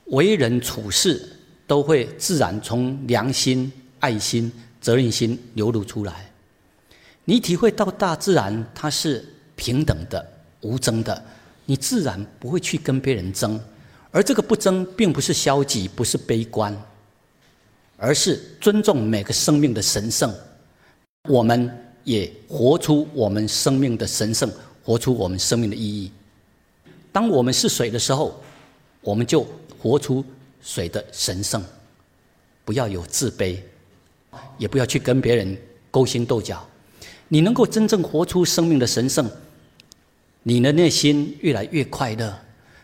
[0.06, 1.36] 为人处事
[1.66, 3.70] 都会自然从良心。
[4.00, 6.32] 爱心、责任心流露出来，
[7.26, 9.22] 你体会到大自然它是
[9.54, 10.26] 平等的、
[10.62, 11.22] 无争的，
[11.64, 13.60] 你自然不会去跟别人争。
[14.10, 16.76] 而这个不争，并不是消极，不是悲观，
[17.96, 20.32] 而是尊重每个生命的神圣。
[21.28, 21.70] 我们
[22.04, 24.50] 也活出我们生命的神圣，
[24.84, 26.12] 活出我们生命的意义。
[27.10, 28.42] 当我们是水的时候，
[29.00, 29.46] 我们就
[29.78, 30.24] 活出
[30.60, 31.62] 水的神圣。
[32.64, 33.58] 不要有自卑，
[34.58, 35.56] 也不要去跟别人
[35.90, 36.64] 勾心斗角。
[37.28, 39.28] 你能够真正活出生命的神圣，
[40.42, 42.38] 你的内心越来越快乐。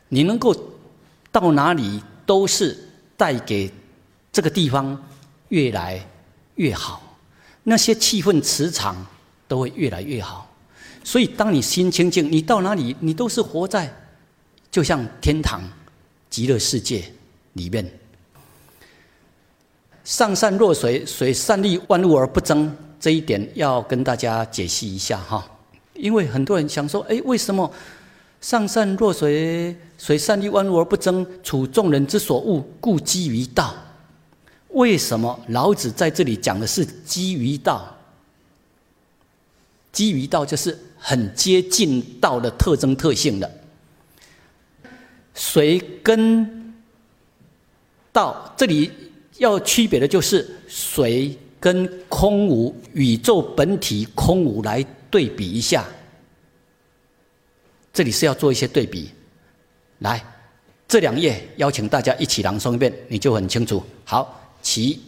[0.09, 0.55] 你能够
[1.31, 2.79] 到哪里都是
[3.17, 3.71] 带给
[4.33, 5.01] 这个地方
[5.49, 6.03] 越来
[6.55, 7.17] 越好，
[7.65, 9.07] 那些气氛磁场
[9.47, 10.51] 都会越来越好。
[11.05, 13.91] 所以，当你心清净，你到哪里你都是活在
[14.71, 15.63] 就像天堂、
[16.29, 17.05] 极乐世界
[17.55, 17.91] 里面。
[20.05, 25.47] 上善若水，水善利万物而不争，这一点要跟大家解析一下哈。
[25.99, 27.71] 因为很多人想说，哎，为什么
[28.41, 33.75] 上善若水，水善利万物而不争，处众人之所恶，故几于道？
[34.71, 37.97] 为什么老子在这里讲的是基于道？
[39.93, 43.51] 基于道就是很接近道的特征特性的。
[45.35, 46.75] 水跟
[48.13, 48.91] 道这里。
[49.39, 55.85] 要区别的就是水跟空无宇宙本体空无来对比一下，
[57.93, 59.11] 这里是要做一些对比。
[59.99, 60.25] 来，
[60.87, 63.85] 这两页邀请大家一起朗诵一遍，你就很清楚。
[64.05, 65.03] 好，起。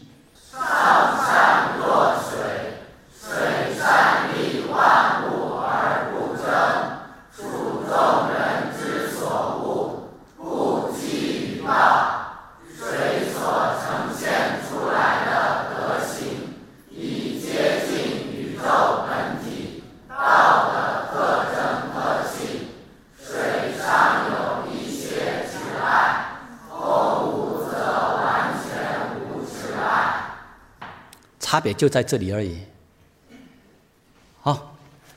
[31.50, 32.56] 差别就在这里而已。
[34.40, 34.76] 好，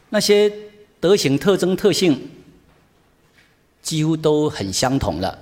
[0.10, 0.52] 那些
[1.00, 2.28] 德行特征特性
[3.84, 5.38] 几乎都很相同了，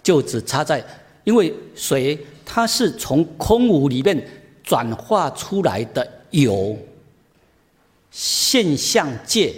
[0.00, 0.80] 就只差在，
[1.24, 4.24] 因为水它是从空无里面
[4.62, 6.78] 转化出来的有，
[8.12, 9.52] 现象界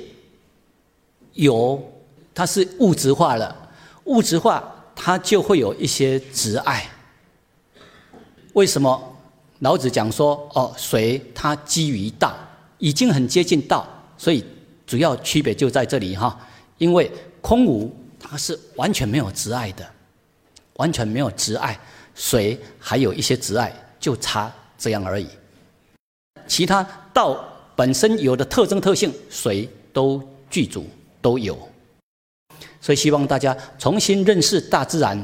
[1.34, 1.92] 有，
[2.32, 3.70] 它是物质化了，
[4.04, 6.88] 物质化它就会有一些执爱。
[8.54, 9.09] 为什么？
[9.60, 12.34] 老子讲说：“哦，水它基于道，
[12.78, 14.42] 已经很接近道，所以
[14.86, 16.38] 主要区别就在这里哈。
[16.78, 17.10] 因为
[17.42, 19.86] 空无它是完全没有执爱的，
[20.76, 21.78] 完全没有执爱，
[22.14, 25.28] 水还有一些执爱，就差这样而已。
[26.46, 27.44] 其他道
[27.76, 30.86] 本身有的特征特性，水都具足
[31.20, 31.56] 都有。
[32.80, 35.22] 所以希望大家重新认识大自然。”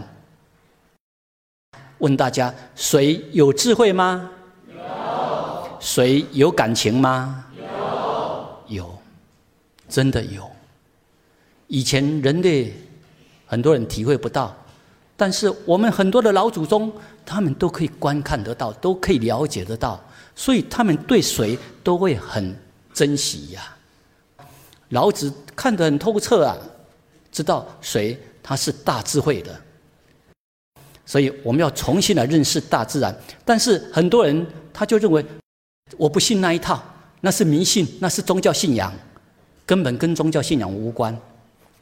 [1.99, 4.31] 问大家：水有智慧吗？
[4.69, 4.77] 有。
[5.81, 7.45] 水有感情吗？
[7.57, 8.77] 有。
[8.77, 8.99] 有，
[9.89, 10.49] 真的有。
[11.69, 12.73] 以前人类
[13.47, 14.55] 很多人体会不到，
[15.17, 16.93] 但是我们很多的老祖宗，
[17.25, 20.01] 他们都可以观看得到，都可以了解得到，
[20.35, 22.57] 所以他们对水都会很
[22.93, 23.77] 珍惜呀。
[24.91, 26.57] 老子看得很透彻啊，
[27.33, 29.61] 知道水它是大智慧的。
[31.09, 35.25] 所以我们要重新来认识大自然，但是很多人他就认为
[35.97, 36.83] 我不信那一套，
[37.21, 38.93] 那是迷信，那是宗教信仰，
[39.65, 41.17] 根本跟宗教信仰无关，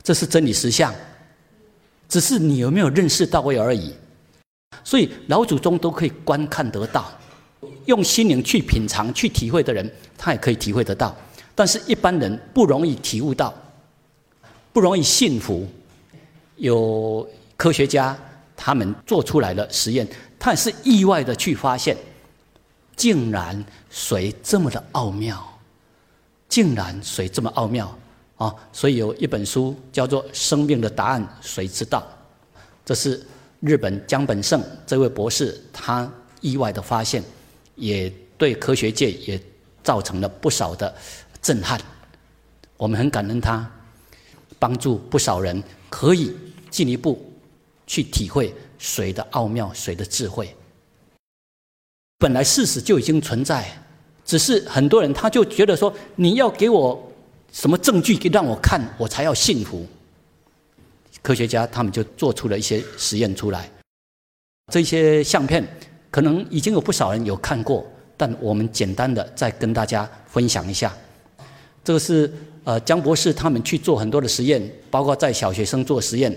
[0.03, 0.95] 这是真理实相，
[2.07, 3.95] 只是你有没有认识到位而已。
[4.85, 7.11] 所以老祖宗都可以观看得到，
[7.87, 11.17] 用心灵去品尝、去体会的人，他也可以体会得到，
[11.55, 13.55] 但是一般人不容易体悟到，
[14.71, 15.67] 不容易信服。
[16.57, 18.15] 有科学家。
[18.57, 20.07] 他们做出来的实验，
[20.38, 21.97] 他也是意外的去发现，
[22.97, 25.43] 竟然水这么的奥妙，
[26.49, 27.97] 竟然水这么奥妙
[28.37, 28.55] 啊！
[28.73, 32.07] 所以有一本书叫做《生命的答案：谁知道》，
[32.85, 33.25] 这是
[33.61, 37.23] 日本江本胜这位博士他意外的发现，
[37.75, 39.40] 也对科学界也
[39.83, 40.95] 造成了不少的
[41.43, 41.81] 震撼。
[42.77, 43.69] 我们很感恩他，
[44.59, 46.35] 帮助不少人可以
[46.71, 47.31] 进一步。
[47.87, 50.55] 去体会水的奥妙，水的智慧。
[52.18, 53.66] 本来事实就已经存在，
[54.25, 57.12] 只是很多人他就觉得说，你要给我
[57.53, 59.87] 什么证据给让我看，我才要信服。
[61.23, 63.70] 科学家他们就做出了一些实验出来，
[64.73, 65.66] 这些相片
[66.11, 70.94] 可能已经有不少人有看过，但我们简单的再跟大家分享一下。
[71.83, 72.33] 这个是
[72.64, 76.35] 呃江博士他们去做很多的实验，包括在小学生做实验。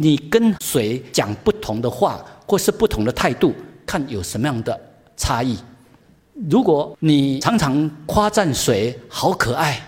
[0.00, 3.52] 你跟谁讲不同的话，或是不同的态度，
[3.84, 4.80] 看有什么样的
[5.16, 5.58] 差异。
[6.48, 9.82] 如果你常常夸赞水好可爱，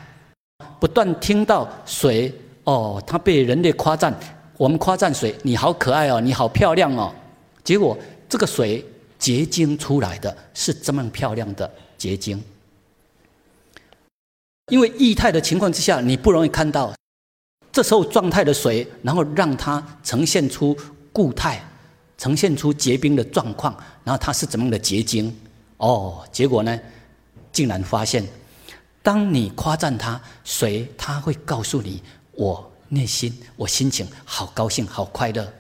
[0.81, 4.13] 不断听到水哦，它被人类夸赞，
[4.57, 7.15] 我们夸赞水你好可爱哦，你好漂亮哦，
[7.63, 7.97] 结果
[8.29, 8.85] 这个水
[9.17, 12.43] 结晶出来的是这么漂亮的结晶。
[14.73, 16.93] 因为液态的情况之下，你不容易看到，
[17.73, 20.77] 这时候状态的水，然后让它呈现出
[21.13, 21.63] 固态，
[22.19, 25.35] 呈现出结冰的状况，然后它是怎么样的结晶？
[25.77, 26.79] 哦，结果呢，
[27.53, 28.25] 竟然发现，
[29.03, 32.03] 当你夸赞它，水它会告诉你，
[32.33, 35.53] 我内心我心情好高兴，好快乐。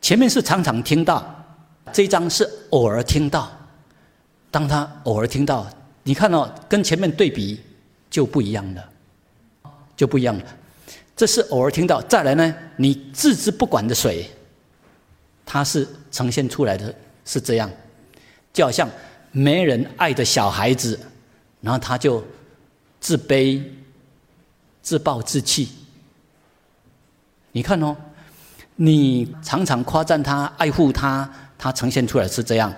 [0.00, 1.24] 前面是常常听到，
[1.92, 3.50] 这一章是偶尔听到，
[4.50, 5.66] 当他偶尔听到，
[6.02, 7.60] 你看到跟前面对比。
[8.10, 8.84] 就不一样了，
[9.94, 10.44] 就不一样了。
[11.20, 12.54] 这是偶尔听到，再来呢？
[12.76, 14.26] 你置之不管的水，
[15.44, 16.94] 它是呈现出来的
[17.26, 17.70] 是这样，
[18.54, 18.88] 就好像
[19.30, 20.98] 没人爱的小孩子，
[21.60, 22.24] 然后他就
[23.00, 23.62] 自卑、
[24.80, 25.68] 自暴自弃。
[27.52, 27.94] 你看哦，
[28.76, 32.72] 你常常夸赞他、爱护他，他呈现出来是这样；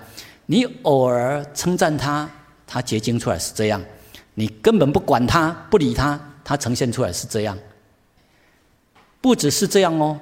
[0.47, 2.29] 你偶尔称赞他，
[2.67, 3.81] 他结晶出来是这样。
[4.33, 7.57] 你根本不管他，不理他，他呈现出来是这样。
[9.23, 10.19] 不只是这样哦，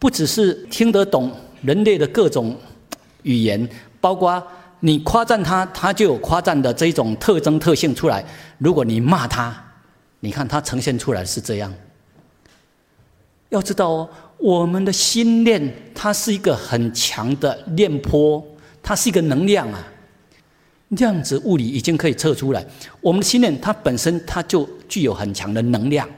[0.00, 1.30] 不只是听得懂
[1.62, 2.56] 人类的各种
[3.22, 3.68] 语言，
[4.00, 4.44] 包括
[4.80, 8.24] 你夸赞他，他就有夸赞的这种特征特性出来。
[8.58, 9.56] 如果你骂他，
[10.18, 11.72] 你看他呈现出来是这样。
[13.50, 18.44] 要知道哦，我们的心念它是一个很强的念波，
[18.82, 19.86] 它是一个能量啊。
[20.88, 22.66] 量子物理已经可以测出来，
[23.00, 26.08] 我们的心念它本身它就具有很强的能量，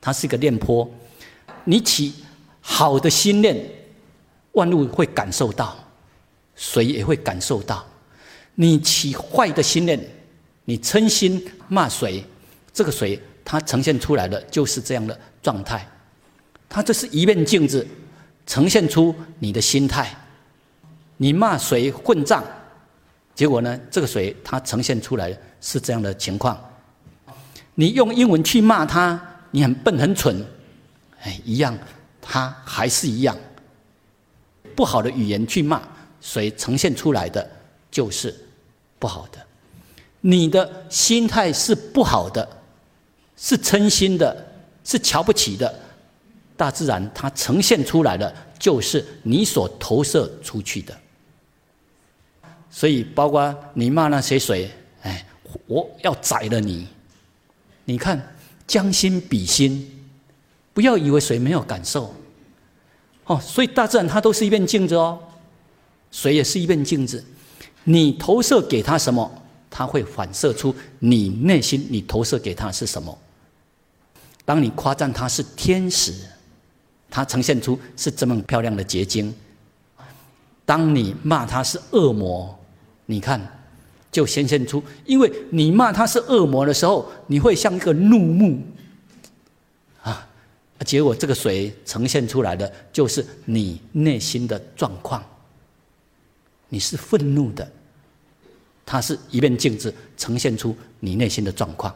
[0.00, 0.90] 它是一个念波。
[1.64, 2.14] 你起
[2.60, 3.68] 好的心念，
[4.52, 5.76] 万物会感受到，
[6.54, 7.84] 水也会感受到；
[8.54, 9.98] 你起坏的心念，
[10.64, 12.24] 你嗔心骂水，
[12.72, 15.86] 这个水它呈现出来的就是这样的状态。
[16.68, 17.86] 它这是一面镜子，
[18.46, 20.14] 呈现出你的心态。
[21.16, 22.42] 你骂水混账。
[23.34, 23.80] 结果呢？
[23.90, 26.56] 这个水它呈现出来是这样的情况。
[27.74, 30.44] 你用英文去骂他，你很笨很蠢，
[31.24, 31.76] 哎，一样，
[32.22, 33.36] 他还是一样。
[34.74, 35.82] 不好的语言去骂，
[36.20, 37.46] 水呈现出来的
[37.90, 38.34] 就是
[38.98, 39.38] 不好的。
[40.20, 42.48] 你的心态是不好的，
[43.36, 44.34] 是嗔心的，
[44.84, 45.80] 是瞧不起的。
[46.56, 50.96] 大自然它呈现出来的就是你所投射出去的。
[52.70, 54.70] 所以，包括你骂那些谁，
[55.02, 55.24] 哎，
[55.66, 56.88] 我要宰了你！
[57.84, 58.34] 你看，
[58.66, 59.93] 将心比心，
[60.74, 62.14] 不要以为水没有感受。
[63.24, 65.18] 哦，所以大自然它都是一面镜子哦，
[66.10, 67.24] 水也是一面镜子。
[67.84, 73.16] 你投射给他什么，它会反射出你内心你投射给他是什么。
[74.44, 76.12] 当你夸赞他是天使，
[77.10, 79.32] 他呈现出是这么漂亮的结晶；
[80.64, 82.58] 当你骂他是恶魔，
[83.06, 83.40] 你看，
[84.12, 88.60] 就显现出，因为你骂他是恶魔的时候，你会像一个怒目，
[90.84, 95.22] 结果这个水呈现出来的就是你内心的状况。
[96.68, 97.70] 你是愤怒的，
[98.84, 101.94] 它是一面镜子，呈现出你内心的状况。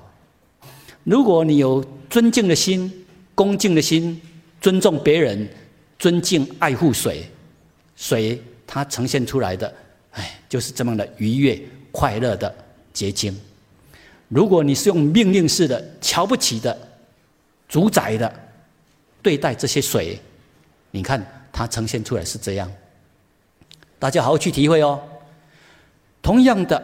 [1.04, 4.20] 如果你有尊敬的心、恭敬的心，
[4.60, 5.48] 尊重别人、
[5.98, 7.28] 尊敬爱护水，
[7.96, 9.74] 水它呈现出来的。
[10.12, 11.60] 哎，就是这么的愉悦、
[11.90, 12.54] 快乐的
[12.92, 13.36] 结晶。
[14.28, 16.76] 如果你是用命令式的、瞧不起的、
[17.68, 18.32] 主宰的
[19.22, 20.18] 对待这些水，
[20.90, 22.70] 你看它呈现出来是这样。
[23.98, 25.00] 大家好好去体会哦。
[26.22, 26.82] 同样的，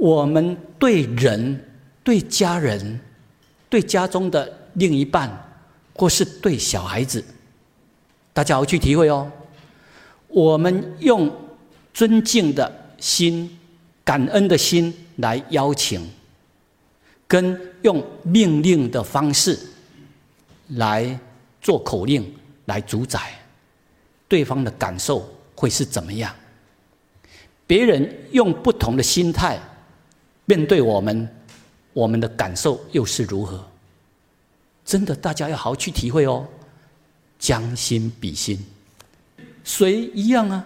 [0.00, 1.64] 我们对人、
[2.02, 3.00] 对家人、
[3.68, 5.30] 对家中的另一半，
[5.94, 7.24] 或是对小孩子，
[8.32, 9.30] 大家好好去体会哦。
[10.28, 11.32] 我们用。
[11.94, 13.56] 尊敬的心、
[14.04, 16.04] 感恩的心来邀请，
[17.28, 19.56] 跟用命令的方式
[20.70, 21.16] 来
[21.64, 22.32] 做口令
[22.66, 23.32] 来主宰，
[24.28, 26.32] 对方的感受会是怎么样？
[27.66, 29.58] 别人用不同的心态
[30.44, 31.26] 面对我们，
[31.94, 33.66] 我们的感受又是如何？
[34.84, 36.46] 真的，大家要好好去体会哦。
[37.38, 38.58] 将心比心，
[39.64, 40.64] 谁一样啊？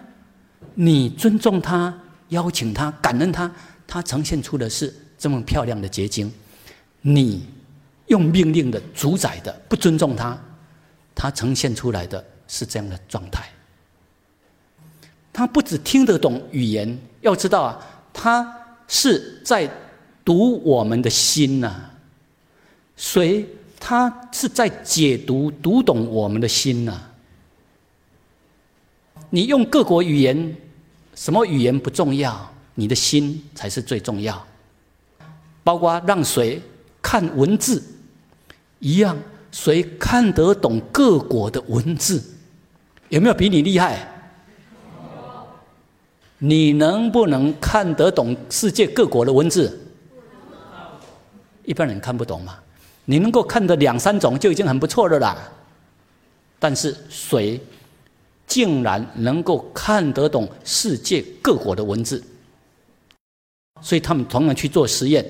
[0.75, 1.97] 你尊重他，
[2.29, 3.53] 邀请他，感恩他，
[3.87, 6.31] 他呈现出的是这么漂亮的结晶。
[7.01, 7.45] 你
[8.07, 10.39] 用命令的主宰的，不尊重他，
[11.19, 13.45] 他呈现出来的是这样的状态。
[15.33, 17.77] 他不只听得懂语言，要知道啊，
[18.13, 18.57] 他
[18.87, 19.69] 是在
[20.23, 21.89] 读我们的心呐。
[22.95, 23.45] 谁，
[23.77, 27.01] 他是在解读、读懂我们的心呐。
[29.29, 30.55] 你用各国语言，
[31.15, 34.47] 什么语言不重要，你的心才是最重要。
[35.65, 36.61] 包括让谁
[37.01, 37.83] 看文字
[38.79, 39.17] 一样，
[39.51, 42.23] 谁看得懂各国的文字？
[43.09, 44.07] 有没有比你厉害？
[46.37, 49.77] 你能不能看得懂世界各国的文字？
[51.65, 52.57] 一般人看不懂嘛。
[53.05, 55.37] 你能够看得两三种就已经很不错了啦。
[56.59, 57.59] 但是谁
[58.45, 62.23] 竟然能够看得懂世界各国的文字？
[63.81, 65.25] 所以他们同样去做实验。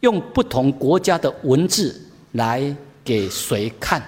[0.00, 2.00] 用不同国家的文字
[2.32, 2.76] 来
[3.08, 4.02] 给谁看，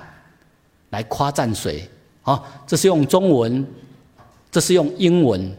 [0.90, 1.88] 来夸赞谁？
[2.20, 3.66] 啊，这是用中文，
[4.50, 5.56] 这是用英文。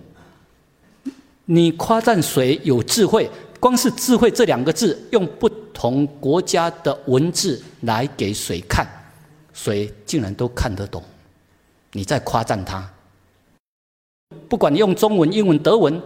[1.46, 3.28] 你夸赞谁有智慧？
[3.60, 8.88] 光是“智慧”这两个字，用不同国家的文字来给谁看，
[9.54, 11.04] 谁竟然都看得懂。
[11.94, 12.88] 你在夸赞他，
[14.48, 16.00] 不管你用中文、英文、德文，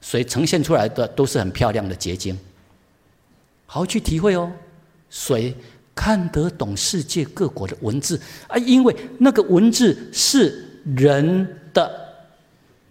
[0.00, 2.36] 谁呈现出来的都是很漂亮的结晶。
[3.66, 4.50] 好好去体会哦，
[5.08, 5.54] 谁
[5.94, 8.56] 看得懂世界各国的文字啊？
[8.58, 11.90] 因为那个文字是人的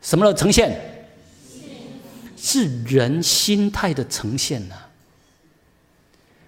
[0.02, 0.80] 什么的呈现？
[2.38, 4.76] 是人心态的呈现呢。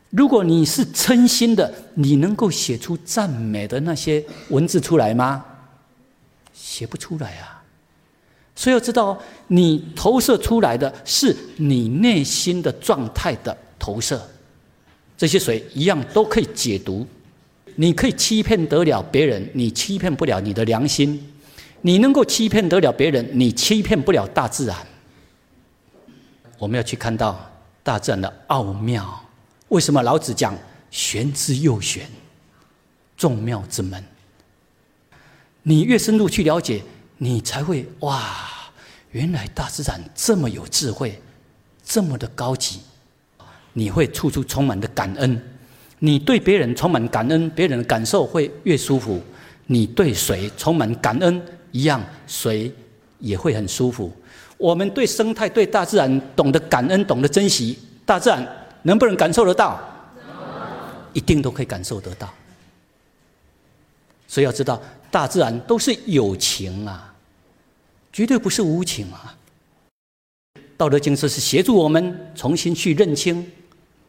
[0.10, 5.46] 如果你是真心的，你能够写出赞美的那些文字出来吗？
[6.54, 7.64] 写不出来啊。
[8.56, 13.58] 所以要知道，你投射出来的是你内心的状态的。
[13.80, 14.26] 投射，
[15.24, 17.08] 这些水一样都可以解读。
[17.76, 21.18] 你可以欺骗得了别人，你欺骗不了你的良心；
[21.80, 24.76] 你能够欺骗得了别人，你欺骗不了大自然。
[26.60, 27.40] 我们要去看到
[27.84, 29.18] 大自然的奥妙。
[29.70, 30.58] 为什么老子讲
[30.92, 32.06] “玄之又玄，
[33.16, 34.04] 众妙之门”？
[35.64, 36.84] 你越深入去了解，
[37.18, 38.46] 你才会哇，
[39.12, 41.18] 原来大自然这么有智慧，
[41.82, 42.82] 这么的高级。
[43.74, 45.42] 你会处处充满的感恩，
[46.00, 49.22] 你对别人充满感恩，别人的感受会越舒服。
[49.66, 52.72] 你对谁充满感恩，一样谁
[53.20, 54.12] 也会很舒服。
[54.58, 58.46] 我们对生态、对大自然懂得感恩、懂得珍惜，大自然
[58.84, 59.80] 能不能感受得到？
[61.14, 62.32] 一定都可以感受得到。
[64.28, 67.14] 所以要知道，大自然都是有情啊，
[68.12, 69.36] 绝对不是无情啊。
[70.76, 73.50] 道德经说是协助我们重新去认清。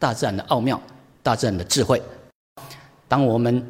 [0.05, 0.79] 大自然的奥妙，
[1.23, 2.03] 大自然的智慧。
[3.09, 3.67] 当我们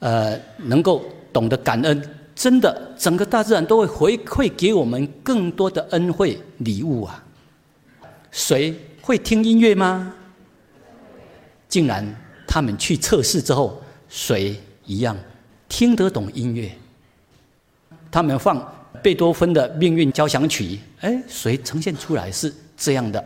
[0.00, 2.02] 呃能够懂得感恩，
[2.34, 7.22] 真的整个大自然都会回馈给我们更多的恩惠礼物啊！
[8.32, 10.12] 谁会听音乐吗？
[11.68, 12.04] 竟然
[12.48, 15.16] 他们去测试之后，谁一样
[15.68, 16.68] 听得懂音乐？
[18.10, 18.60] 他们放
[19.00, 23.24] 贝多芬的命运交响曲，哎，谁呈现出来是这样的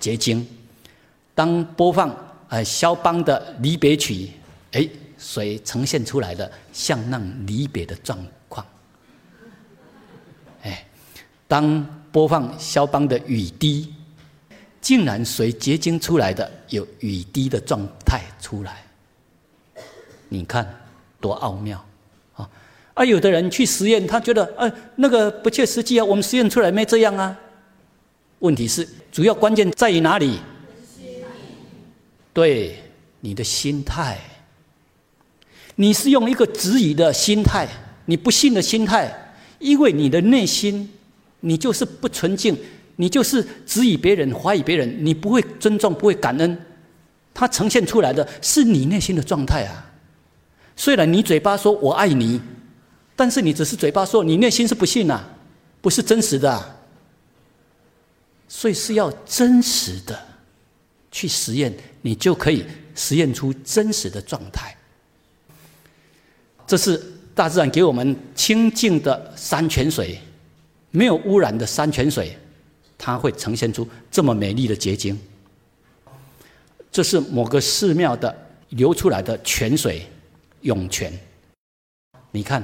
[0.00, 0.44] 结晶？
[1.40, 2.14] 当播放
[2.50, 4.28] 呃肖邦的离别曲，
[4.72, 4.86] 哎，
[5.16, 8.66] 谁呈现出来的像那离别的状况？
[10.60, 10.86] 哎，
[11.48, 11.82] 当
[12.12, 13.90] 播放肖邦的雨滴，
[14.82, 18.84] 竟然谁结晶出来的有雨滴的状态出来？
[20.28, 20.68] 你看
[21.22, 21.82] 多奥妙
[22.36, 22.46] 啊！
[22.92, 27.34] 啊，有的人去实验，他觉得呃那个不切实际啊，我们实验出来没这样啊。
[28.40, 30.38] 问题是主要关键在于哪里？
[32.32, 32.78] 对
[33.20, 34.18] 你的心态，
[35.76, 37.68] 你是用一个质疑的心态，
[38.06, 40.90] 你不信的心态，因为你的内心，
[41.40, 42.56] 你就是不纯净，
[42.96, 46.58] 你就是质疑别人、怀疑别人，你不会尊重、不会感恩，
[47.34, 49.90] 它呈现出来的是你内心的状态啊。
[50.76, 52.40] 虽然你嘴巴说我爱你，
[53.16, 55.20] 但是你只是嘴巴说，你内心是不信呐，
[55.80, 56.76] 不是真实的，
[58.48, 60.29] 所以是要真实的。
[61.10, 64.76] 去实验，你就可以实验出真实的状态。
[66.66, 67.02] 这是
[67.34, 70.18] 大自然给我们清净的山泉水，
[70.90, 72.36] 没有污染的山泉水，
[72.96, 75.18] 它会呈现出这么美丽的结晶。
[76.92, 78.34] 这是某个寺庙的
[78.70, 80.06] 流出来的泉水，
[80.60, 81.12] 涌泉。
[82.30, 82.62] 你看，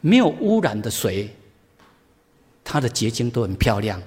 [0.00, 1.28] 没有污染的水，
[2.62, 4.02] 它的结晶都很漂亮。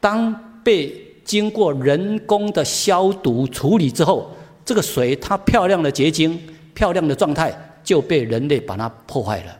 [0.00, 4.28] 当被经过人工的消毒处理之后，
[4.64, 6.36] 这个水它漂亮的结晶、
[6.74, 9.56] 漂亮的状态就被人类把它破坏了。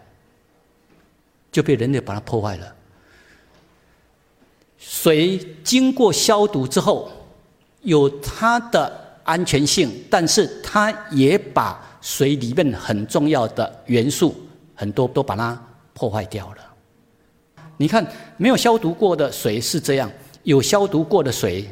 [1.52, 2.74] 就被人类把它破坏了。
[4.78, 7.08] 水经过消毒之后，
[7.82, 8.92] 有它的
[9.22, 14.34] 安全性，但是它也把水里面很重要的元素
[14.74, 15.56] 很多都把它
[15.94, 16.56] 破坏掉了。
[17.76, 18.04] 你看，
[18.36, 20.10] 没有消毒过的水是这样，
[20.42, 21.68] 有消毒过的水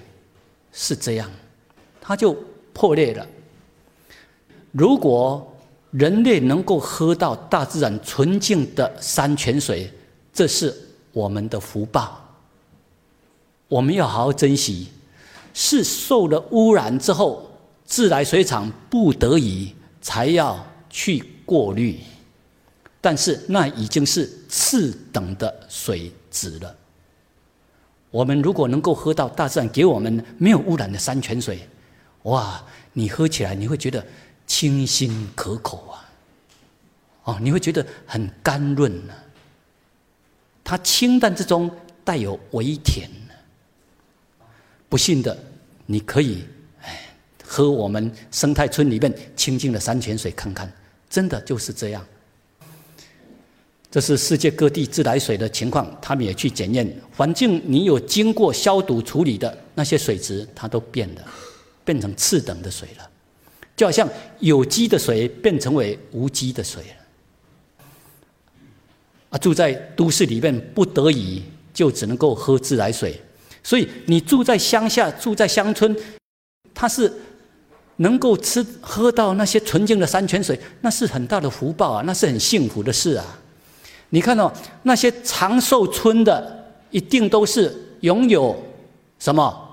[0.72, 1.30] 是这样，
[2.00, 2.36] 它就
[2.72, 3.26] 破裂了。
[4.72, 5.56] 如果
[5.90, 9.90] 人类能够喝到大自然纯净的山泉水，
[10.32, 10.74] 这是
[11.12, 12.24] 我们的福报。
[13.68, 14.88] 我们要好好珍惜。
[15.54, 17.50] 是受了污染之后，
[17.84, 21.98] 自来水厂不得已才要去过滤，
[23.00, 26.76] 但是那已经是次等的水质了。
[28.10, 31.68] 我们如果能够喝到大自然给我们没有污染的山泉水，
[32.22, 34.04] 哇，你喝起来你会觉得。
[34.50, 36.08] 清新可口啊！
[37.24, 39.12] 哦，你会觉得很甘润呢。
[40.64, 41.70] 它清淡之中
[42.02, 43.10] 带有微甜。
[44.88, 45.38] 不信的，
[45.84, 46.46] 你可以
[46.80, 50.72] 哎喝我们生态村里面清净的山泉水看看，
[51.10, 52.02] 真的就是这样。
[53.90, 56.86] 这是世界各地自来水的情况，他们也去检验
[57.16, 61.22] 环境，你有经过消毒处理的那些水质，它都变了，
[61.84, 63.10] 变成次等的水了。
[63.74, 64.06] 就好像
[64.40, 67.84] 有机的水变成为无机的水了，
[69.30, 73.18] 啊，住在都市里面不得已就只能够喝自来水，
[73.62, 75.96] 所以你住在乡下、住在乡村，
[76.74, 77.10] 它是
[77.96, 83.38] 能够吃喝到那些纯净的山泉水，那是很大的福报啊，那是很幸福的事啊。
[84.10, 84.52] 你看到
[84.82, 88.56] 那些长寿村的，一定都是拥有
[89.18, 89.64] 什么？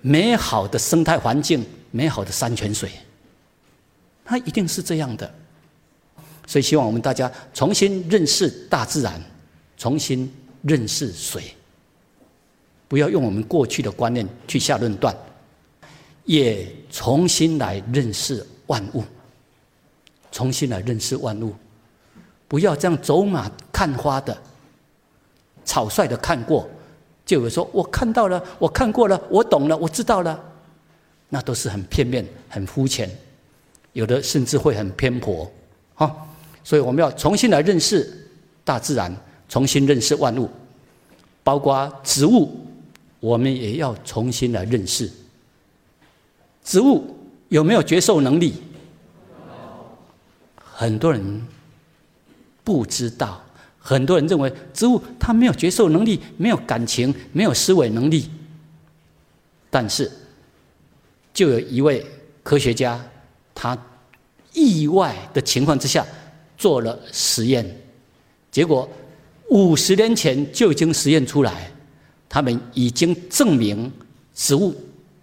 [0.00, 1.64] 美好的生态环境。
[1.96, 2.90] 美好的山泉水，
[4.24, 5.32] 它一定是这样的，
[6.44, 9.22] 所以希望我们大家重新认识大自然，
[9.76, 10.28] 重新
[10.62, 11.54] 认识水，
[12.88, 15.16] 不要用我们过去的观念去下论断，
[16.24, 19.04] 也重新来认识万物，
[20.32, 21.54] 重新来认识万物，
[22.46, 24.36] 不要这样走马看花的，
[25.64, 26.68] 草率的看过，
[27.24, 30.38] 就有说我看到了，我看过了，我懂了，我知道了。
[31.30, 33.10] 那都是很片面、很肤浅，
[33.92, 35.50] 有的甚至会很偏颇，
[35.94, 36.14] 哈。
[36.62, 38.28] 所以我们要重新来认识
[38.64, 39.14] 大自然，
[39.48, 40.48] 重新认识万物，
[41.42, 42.56] 包括植物，
[43.20, 45.10] 我们也要重新来认识。
[46.62, 47.16] 植物
[47.48, 48.54] 有没有觉受能力？
[50.56, 51.46] 很多人
[52.64, 53.44] 不知道，
[53.78, 58.28] 很多人认为植物它没有觉受能力，没有感情，没有思维能力，
[59.70, 60.10] 但是。
[61.34, 62.06] 就有一位
[62.44, 63.04] 科学家，
[63.52, 63.76] 他
[64.52, 66.06] 意外的情况之下
[66.56, 67.76] 做了实验，
[68.52, 68.88] 结果
[69.50, 71.72] 五十年前就已经实验出来，
[72.28, 73.90] 他们已经证明
[74.32, 74.72] 植物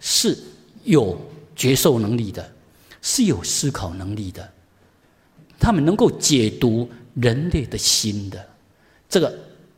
[0.00, 0.36] 是
[0.84, 1.18] 有
[1.56, 2.52] 觉受能力的，
[3.00, 4.46] 是有思考能力的，
[5.58, 8.44] 他们能够解读人类的心的，
[9.08, 9.32] 这个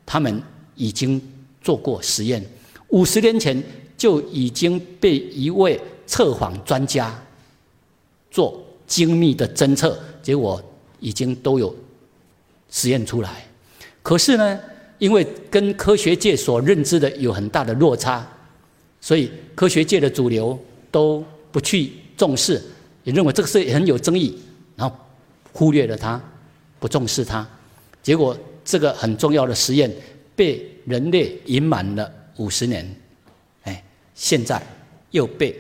[0.05, 0.43] 他们
[0.75, 1.21] 已经
[1.61, 2.45] 做过实验，
[2.89, 3.63] 五十年前
[3.97, 5.81] 就已经被一位。
[6.07, 7.19] 测谎专家
[8.31, 10.63] 做精密的侦测，结果
[11.01, 11.75] 已经都有
[12.71, 13.43] 实验出来。
[14.03, 14.61] 可是呢，
[14.99, 18.23] 因为跟科学界所认知的有很大的落差，
[19.01, 22.63] 所以科学界的主流都不去重视，
[23.05, 24.39] 也认为这个事很有争议，
[24.77, 24.95] 然后
[25.55, 26.23] 忽略了它，
[26.85, 27.49] 不重视它。
[28.03, 29.91] 结果这个很重要的实验
[30.37, 32.95] 被人类隐瞒了五十年，
[33.63, 33.83] 哎，
[34.15, 34.63] 现在
[35.13, 35.59] 又被。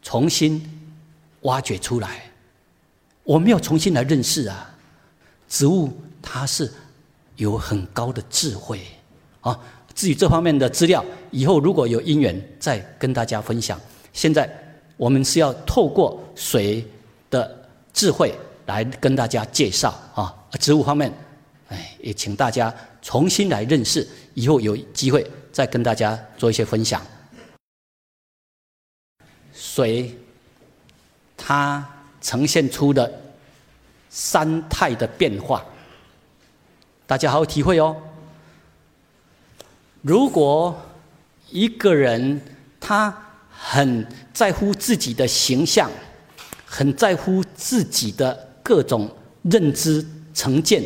[0.00, 0.62] 重新
[1.42, 2.22] 挖掘出来，
[3.24, 4.74] 我们要重新来认识啊！
[5.46, 5.92] 植物
[6.22, 6.72] 它是
[7.36, 8.80] 有很高的智慧
[9.42, 9.58] 啊。
[9.94, 13.78] 至于这方面的资料，以后如果有因缘再跟大家分享。
[14.14, 14.48] 现在
[14.96, 16.82] 我们是要透过水
[17.28, 18.34] 的智慧
[18.64, 20.34] 来跟大家介绍啊。
[20.58, 21.12] 植物方面，
[21.68, 27.00] 哎，也请大家重新来认识，以后有机会再跟大家做一些分享。
[29.52, 30.16] 水，
[31.36, 31.86] 它
[32.20, 33.12] 呈现出的
[34.08, 35.64] 三态的变化，
[37.06, 37.96] 大家好好体会哦。
[40.00, 40.80] 如果
[41.50, 42.40] 一个人
[42.80, 43.14] 他
[43.50, 45.90] 很在乎自己的形象，
[46.64, 49.10] 很在乎自己的各种
[49.42, 50.06] 认知
[50.38, 50.84] 成见，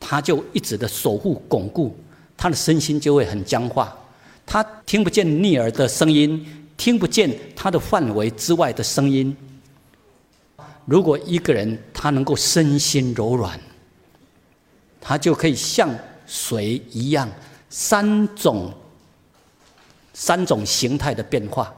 [0.00, 1.94] 他就一直的守护巩固，
[2.34, 3.94] 他的身心就会很僵化，
[4.46, 6.46] 他听不见逆耳的声音。
[6.78, 9.36] 听不见他的范围之外的声音。
[10.86, 13.60] 如果一个人他能够身心柔软，
[14.98, 15.94] 他就可以像
[16.26, 17.28] 水一样，
[17.68, 18.72] 三种
[20.14, 21.70] 三种形态的变化。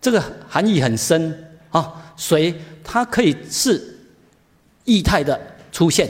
[0.00, 2.14] 这个含义很深啊！
[2.16, 3.91] 水它可以是
[4.84, 6.08] 液态的出现，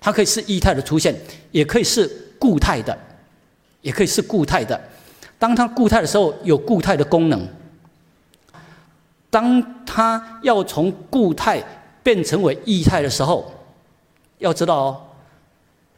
[0.00, 1.14] 它可以是液态的出现，
[1.50, 2.06] 也可以是
[2.38, 2.96] 固态的，
[3.80, 4.80] 也可以是固态的。
[5.38, 7.38] 当它固态的时候，有固态的功能；
[9.30, 11.62] 当它要从固态
[12.02, 13.52] 变成为液态的时候，
[14.38, 15.00] 要知道哦，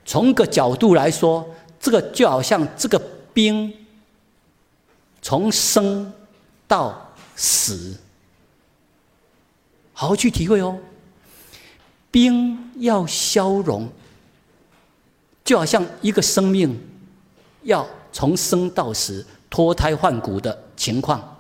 [0.05, 3.01] 从个角度来说，这个就好像这个
[3.33, 3.73] 冰
[5.21, 6.13] 从生
[6.67, 7.97] 到死，
[9.93, 10.77] 好好去体会哦。
[12.11, 13.89] 冰要消融，
[15.45, 16.79] 就好像一个生命
[17.63, 21.37] 要从生到死、脱胎换骨的情况。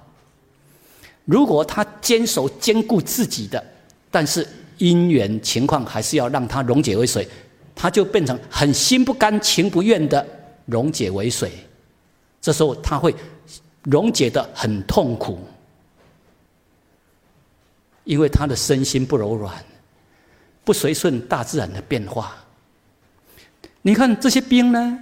[1.24, 3.64] 如果他坚守、兼顾自己的，
[4.10, 4.46] 但是。
[4.78, 7.28] 因缘情况还是要让它溶解为水，
[7.74, 10.24] 他就变成很心不甘情不愿的
[10.66, 11.50] 溶解为水。
[12.40, 13.12] 这时候他会
[13.82, 15.40] 溶解的很痛苦，
[18.04, 19.52] 因为他的身心不柔软，
[20.68, 22.36] 不随顺大自然的变化。
[23.80, 24.98] 你看这些冰呢，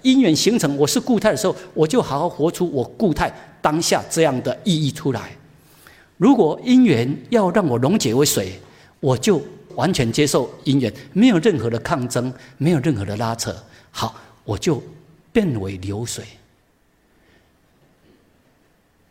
[0.00, 5.36] 因缘形成，我是固态的时候，我就好好活出我固态当下这样的意义出来。
[6.16, 8.58] 如果因缘要让我溶解为水，
[9.00, 9.42] 我就
[9.74, 13.54] 完全接受因缘，没有任何的抗争，没有任何的拉扯。
[13.90, 14.82] 好，我就
[15.30, 16.24] 变为流水。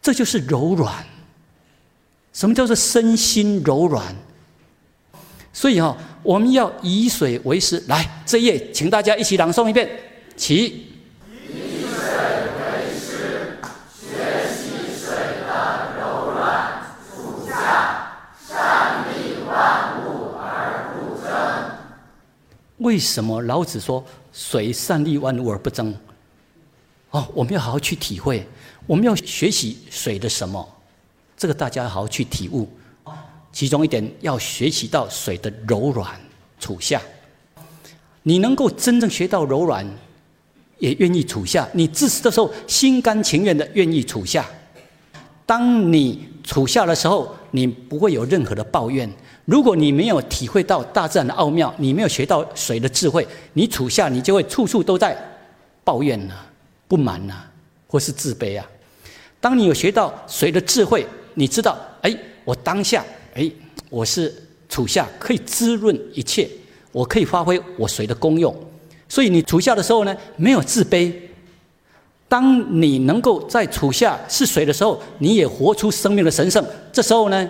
[0.01, 1.05] 这就是柔软。
[2.33, 4.15] 什么叫做身心柔软？
[5.53, 7.83] 所以哈，我们要以水为师。
[7.87, 9.89] 来，这页，请大家一起朗诵一遍，
[10.35, 10.87] 起。
[22.77, 25.93] 为什么老子说水善利万物而不争？
[27.11, 28.45] 哦，我们要好好去体会，
[28.87, 30.67] 我们要学习水的什么？
[31.37, 32.67] 这个大家要好好去体悟。
[33.51, 36.19] 其中一点要学习到水的柔软
[36.59, 37.01] 处下。
[38.23, 39.85] 你能够真正学到柔软，
[40.77, 41.67] 也愿意处下。
[41.73, 44.45] 你自私的时候，心甘情愿的愿意处下。
[45.45, 49.11] 当你处下的时候，你不会有任何的抱怨。
[49.45, 55.17] 如果你没有体会到大自然的奥妙，你没有学到水的智慧，你处下你就会处处都在
[55.83, 56.33] 抱怨呢、
[56.87, 57.35] 不满呢，
[57.87, 58.65] 或是自卑啊。
[59.39, 63.51] 当你有学到水的智慧，你知道，哎，我当下，哎，
[63.89, 64.33] 我是
[64.69, 66.49] 处下可以滋润一切，
[66.91, 68.55] 我可以发挥我水的功用。
[69.07, 71.11] 所以你处下的时候呢，没有自卑。
[72.27, 76.65] 当你能够在处下是水的时候，你也活出生命的神圣。
[76.93, 77.49] 这时候呢，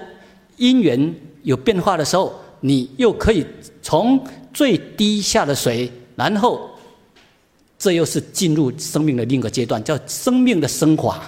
[0.57, 1.13] 因缘。
[1.43, 3.43] 有变化的时候，你又可以
[3.81, 4.23] 从
[4.53, 6.69] 最低下的水，然后
[7.79, 11.19] 这又是进入生命的另一个阶段，叫生命的升华。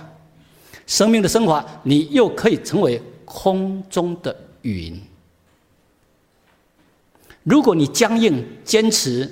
[0.85, 4.99] 生命的升华，你又可以成为空中的云。
[7.43, 9.31] 如果你僵硬坚持，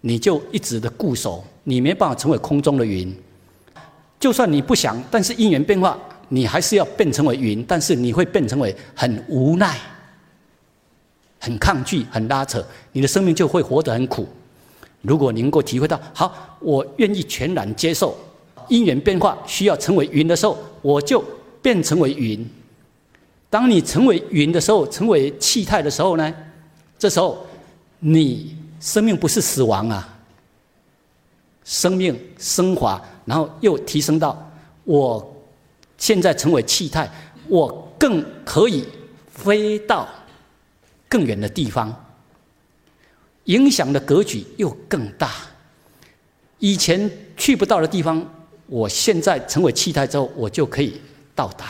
[0.00, 3.14] 你就一直的固守，你没办法成为空中的云。
[4.18, 5.96] 就算你不想，但是因缘变化。
[6.32, 9.76] 你还是要变成为云，但是你会变成为很无奈、
[11.40, 14.28] 很抗拒、很拉扯，你的生命就会活得很苦。
[15.02, 18.16] 如果你能够体会到，好，我愿意全然接受
[18.68, 21.20] 因缘变化，需要成为云的时候，我就
[21.60, 22.48] 变成为云。
[23.50, 26.34] 当你成为云的时候，成为气态的时候呢？
[26.98, 27.44] 这时候，
[27.98, 30.18] 你生命不是死亡啊，
[31.64, 34.50] 生命升华，然后又提升到
[34.84, 35.36] 我。
[35.98, 37.10] 现在成为气态，
[37.46, 38.86] 我更可以
[39.30, 40.08] 飞到
[41.10, 41.94] 更远的地方，
[43.44, 45.30] 影响的格局又更大。
[46.58, 48.26] 以前去不到的地方，
[48.66, 50.98] 我现在成为气态之后，我就可以
[51.34, 51.66] 到达。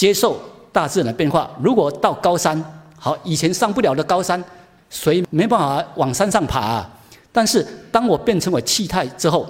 [0.00, 0.40] 接受
[0.72, 1.50] 大自然的变化。
[1.62, 2.58] 如果到高山，
[2.96, 4.42] 好，以前上不了的高山，
[4.88, 6.58] 谁没办法往山上爬？
[6.58, 6.90] 啊
[7.30, 9.46] 但是当我变成为气态之后，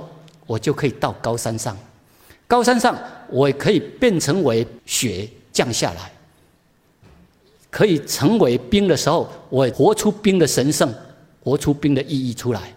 [0.48, 1.76] 我就可以到高山上。
[2.48, 2.98] 高山上，
[3.28, 6.10] 我也可以变成为雪降下来，
[7.70, 10.92] 可以成为冰的时候，我活出冰的神圣，
[11.44, 12.74] 活出冰的意义出来。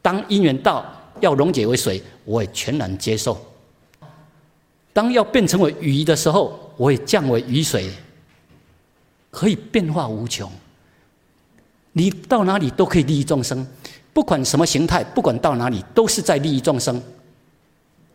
[0.00, 0.86] 当因缘到
[1.18, 3.36] 要溶解为水，我也全然接受。
[4.92, 7.90] 当要变成为雨的时候，我也降为雨水，
[9.30, 10.50] 可以变化无穷。
[11.92, 13.66] 你到哪里都可以利益众生，
[14.12, 17.02] 不管什么形态，不管到哪里，都是在利益众生。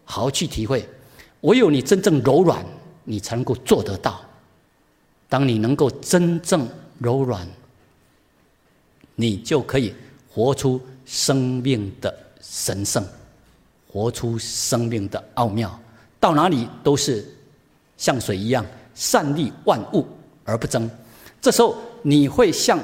[0.05, 0.87] 好好去体会，
[1.41, 2.63] 唯有你真正柔软，
[3.03, 4.21] 你才能够做得到。
[5.27, 6.67] 当你能够真正
[6.99, 7.47] 柔软，
[9.15, 9.93] 你就可以
[10.29, 13.03] 活出生命的神圣，
[13.87, 15.79] 活出生命的奥妙。
[16.19, 17.23] 到哪里都是
[17.97, 18.65] 像水一样，
[18.95, 20.05] 善利万物
[20.43, 20.89] 而不争。
[21.39, 22.79] 这时候你会像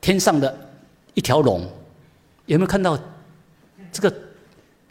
[0.00, 0.56] 天上的
[1.14, 1.66] 一条龙，
[2.46, 2.98] 有没有看到
[3.90, 4.14] 这个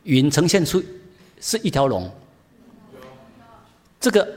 [0.04, 0.84] 云呈现出
[1.40, 2.10] 是一条龙？
[4.00, 4.28] 这个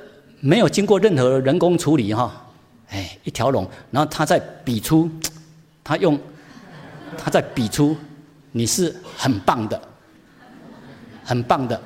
[0.40, 2.46] 没有经过任何人工处理哈，
[2.88, 5.10] 哎，一条龙，然后他在比出，
[5.84, 6.18] 他用
[7.18, 7.96] 他在比出，
[8.52, 9.80] 你是很棒的，
[11.24, 11.80] 很棒的，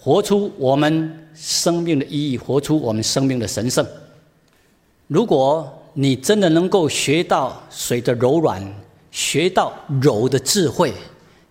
[0.00, 3.86] 活出我们生命的意义，活出我们生命的神圣。
[5.06, 8.62] 如果你真的能够学到水的柔软，
[9.10, 10.92] 学到柔的智慧，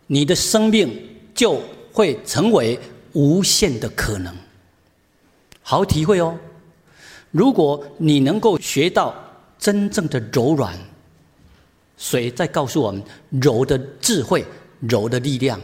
[0.08, 0.89] 你的生命
[1.34, 1.62] 就
[1.93, 2.80] 会成为。
[3.14, 4.32] 无限的可能，
[5.64, 6.38] 好体会哦。
[7.32, 9.16] 如果你能够学到
[9.58, 10.78] 真正的柔软，
[11.97, 14.45] 水在告诉我们柔的智慧、
[14.80, 15.60] 柔的力量。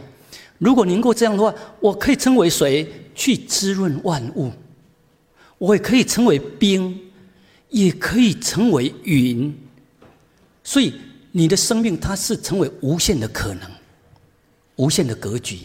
[0.58, 4.50] 如果能够这样的话，我可以称为水去滋润万物，
[5.58, 6.98] 我也可以称为冰，
[7.70, 9.54] 也可以成为云。
[10.64, 10.94] 所以
[11.32, 13.70] 你的生命它是成为无限的可能，
[14.76, 15.58] 无限的格局。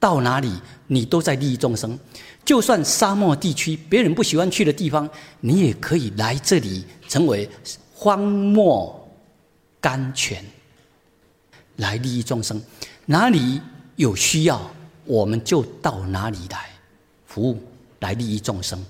[0.00, 0.52] 到哪里，
[0.86, 1.98] 你都在利益众生。
[2.44, 5.08] 就算沙漠地区，别人不喜欢去的地方，
[5.40, 7.48] 你也可以来这里，成为
[7.92, 9.08] 荒漠
[9.80, 10.44] 甘泉，
[11.76, 12.62] 来利益众生。
[13.06, 13.60] 哪里
[13.98, 14.60] 有需要，
[15.04, 16.70] 我们就到哪里来
[17.26, 17.58] 服务，
[17.98, 18.80] 来利益众生。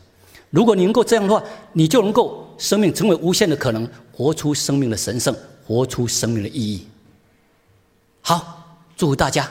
[0.50, 1.42] 如果你能够这样的话，
[1.72, 5.34] 你就能够生命成为无限的可能，活出生命的神圣，
[5.66, 6.86] 活出生命的意义。
[8.20, 9.50] 好，祝福大家。